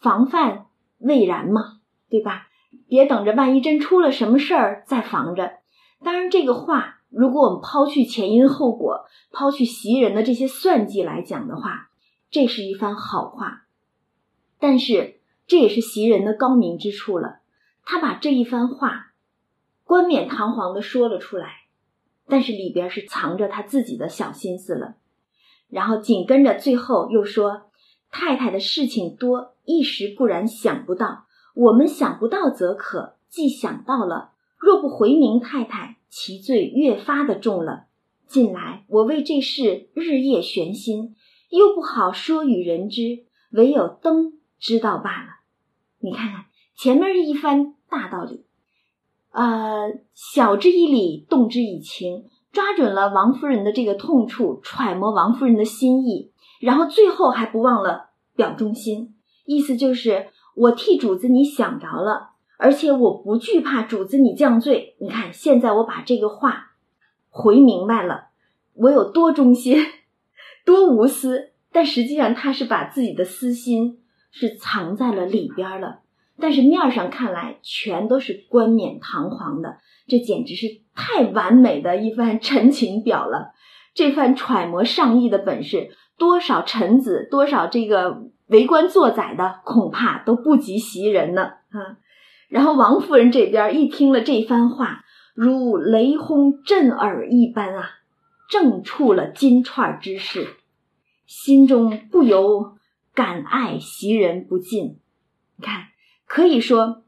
[0.00, 0.64] 防范
[0.96, 2.46] 未然嘛，对吧？”
[2.88, 5.58] 别等着，万一真出了什么事儿再防着。
[6.02, 11.90] 当然，这个话如果我们抛去前因后果，抛去袭人的这些算计来讲的话，
[12.30, 13.66] 这是一番好话。
[14.58, 17.40] 但是这也是袭人的高明之处了，
[17.84, 19.12] 他把这一番话
[19.84, 21.64] 冠冕堂皇的说了出来，
[22.26, 24.96] 但是里边是藏着他自己的小心思了。
[25.68, 27.70] 然后紧跟着最后又说
[28.10, 31.26] ：“太太的事情多，一时固然想不到。”
[31.58, 37.86] 我们想不到则可，既想到了，若不回明太太，其罪越发的重了。
[38.28, 41.16] 近来我为这事日夜悬心，
[41.50, 45.28] 又不好说与人知，唯有灯知道罢了。
[45.98, 46.44] 你看看
[46.76, 48.44] 前面是一番大道理，
[49.32, 56.30] 呃，晓之以理，动之以情，抓准了王夫人的这个痛处，揣摩王夫人的心意，
[56.60, 60.28] 然后最后还不忘了表忠心，意思就是。
[60.58, 64.96] 我替主子你想着了，而且我不惧怕主子你降罪。
[64.98, 66.72] 你看，现在我把这个话
[67.30, 68.30] 回明白了，
[68.74, 69.78] 我有多忠心，
[70.66, 71.50] 多无私。
[71.70, 74.00] 但实际上，他是把自己的私心
[74.32, 76.00] 是藏在了里边了。
[76.40, 79.78] 但是面上看来，全都是冠冕堂皇的。
[80.06, 83.52] 这简直是太完美的一番陈情表了。
[83.94, 88.28] 这番揣摩上意的本事，多少臣子，多少这个。
[88.48, 91.98] 为官作宰的恐怕都不及袭人呢啊！
[92.48, 97.90] 然后王夫人这边一听了这番话，如雷轰震耳一般啊，
[98.48, 100.56] 正触了金串之事，
[101.26, 102.78] 心中不由
[103.14, 104.98] 感爱袭人不尽。
[105.56, 105.88] 你看，
[106.26, 107.02] 可以说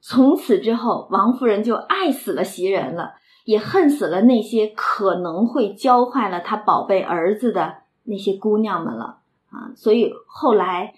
[0.00, 3.14] 从此之后，王夫人就爱死了袭人了，
[3.46, 9.20] 也恨死了那些可能会教坏了她宝贝儿子的那些姑娘们了。
[9.56, 10.92] 啊，所以后来，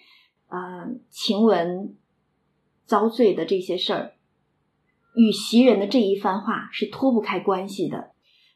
[0.49, 1.95] 呃，晴雯
[2.87, 4.13] 遭罪的这些事儿，
[5.15, 8.11] 与袭人的这一番话是脱不开关系的。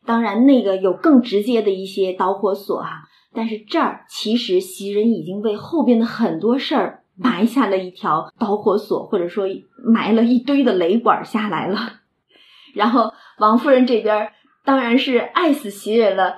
[0.05, 9.47] 当然，那个有更直接的一些导火索哈，但是这儿其实袭人已经为后边的很多事儿埋下了一条导火索，或者说
[9.85, 12.01] 埋了一堆的雷管下来了。
[12.75, 14.33] 然后王夫人这边
[14.65, 16.35] 当然是爱死袭人了，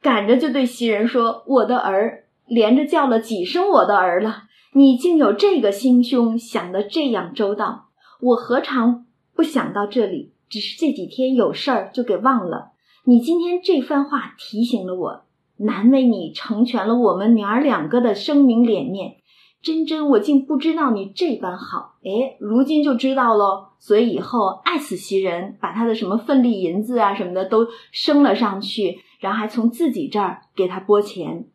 [0.00, 2.19] 赶着就对袭人说：“我的儿。”
[2.50, 4.42] 连着叫了几声我的儿了，
[4.74, 7.90] 你竟有这个心胸，想得这样周到，
[8.20, 10.32] 我何尝不想到这里？
[10.48, 12.72] 只是这几天有事儿就给忘了。
[13.04, 15.22] 你今天这番话提醒了我，
[15.58, 19.18] 难为你成全了我们娘儿两个的声名脸面。
[19.62, 23.68] 真真，我竟不知道你这般好，哎，如今就知道喽。
[23.78, 31.46] 所以以后爱死袭人，把他的什么份力银子啊什么的都升了上去，然后还从自己这儿给他拨钱。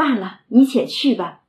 [0.00, 1.42] 罢了，你且去吧。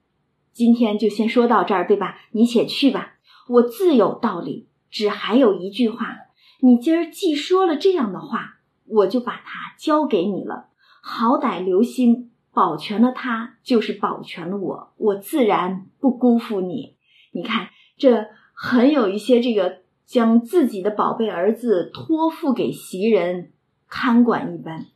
[0.51, 2.17] 今天就先说到这儿，对吧？
[2.31, 3.13] 你且去吧，
[3.47, 4.67] 我自有道理。
[4.89, 6.17] 只还有一句话，
[6.59, 10.65] 你今儿既说了这样的话，我就把它交给你了。
[11.01, 16.97] 好歹留心保全了他，就是保全了我，我自然不辜负你。
[17.31, 23.53] 你看，这很有一些这个将自己的宝贝儿子托付给袭人
[23.87, 24.87] 看管一般，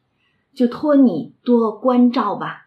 [0.53, 2.64] 就托你多关照吧。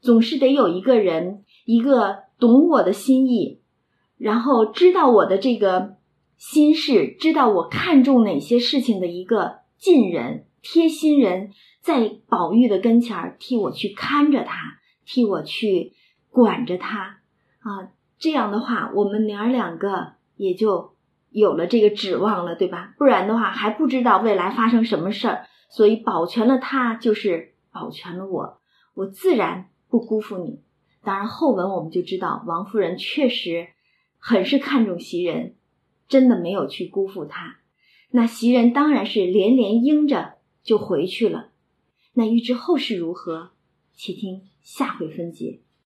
[0.00, 3.60] 总是得有一个人，一个懂我的心意，
[4.16, 5.96] 然后知道我的这个
[6.36, 15.92] 心事，知道我看重哪些事情的一个近人、贴心人，在宝玉的跟前儿替我去看着他，替我去
[16.30, 17.20] 管着他
[17.60, 17.90] 啊。
[18.18, 20.94] 这样的话，我们娘儿两个也就
[21.30, 22.94] 有了这个指望了，对吧？
[22.98, 25.46] 不然的话，还不知道未来发生什么事儿。
[25.70, 28.58] 所以保全了他，就是保全了我，
[28.94, 30.60] 我自然不辜负你。
[31.02, 33.68] 当然后文我们就知道，王夫人确实
[34.18, 35.56] 很是看重袭人，
[36.08, 37.58] 真的没有去辜负她。
[38.10, 41.50] 那袭人当然是连连应着就回去了。
[42.12, 43.50] 那欲知后事如何，
[43.94, 45.60] 且听下回分解。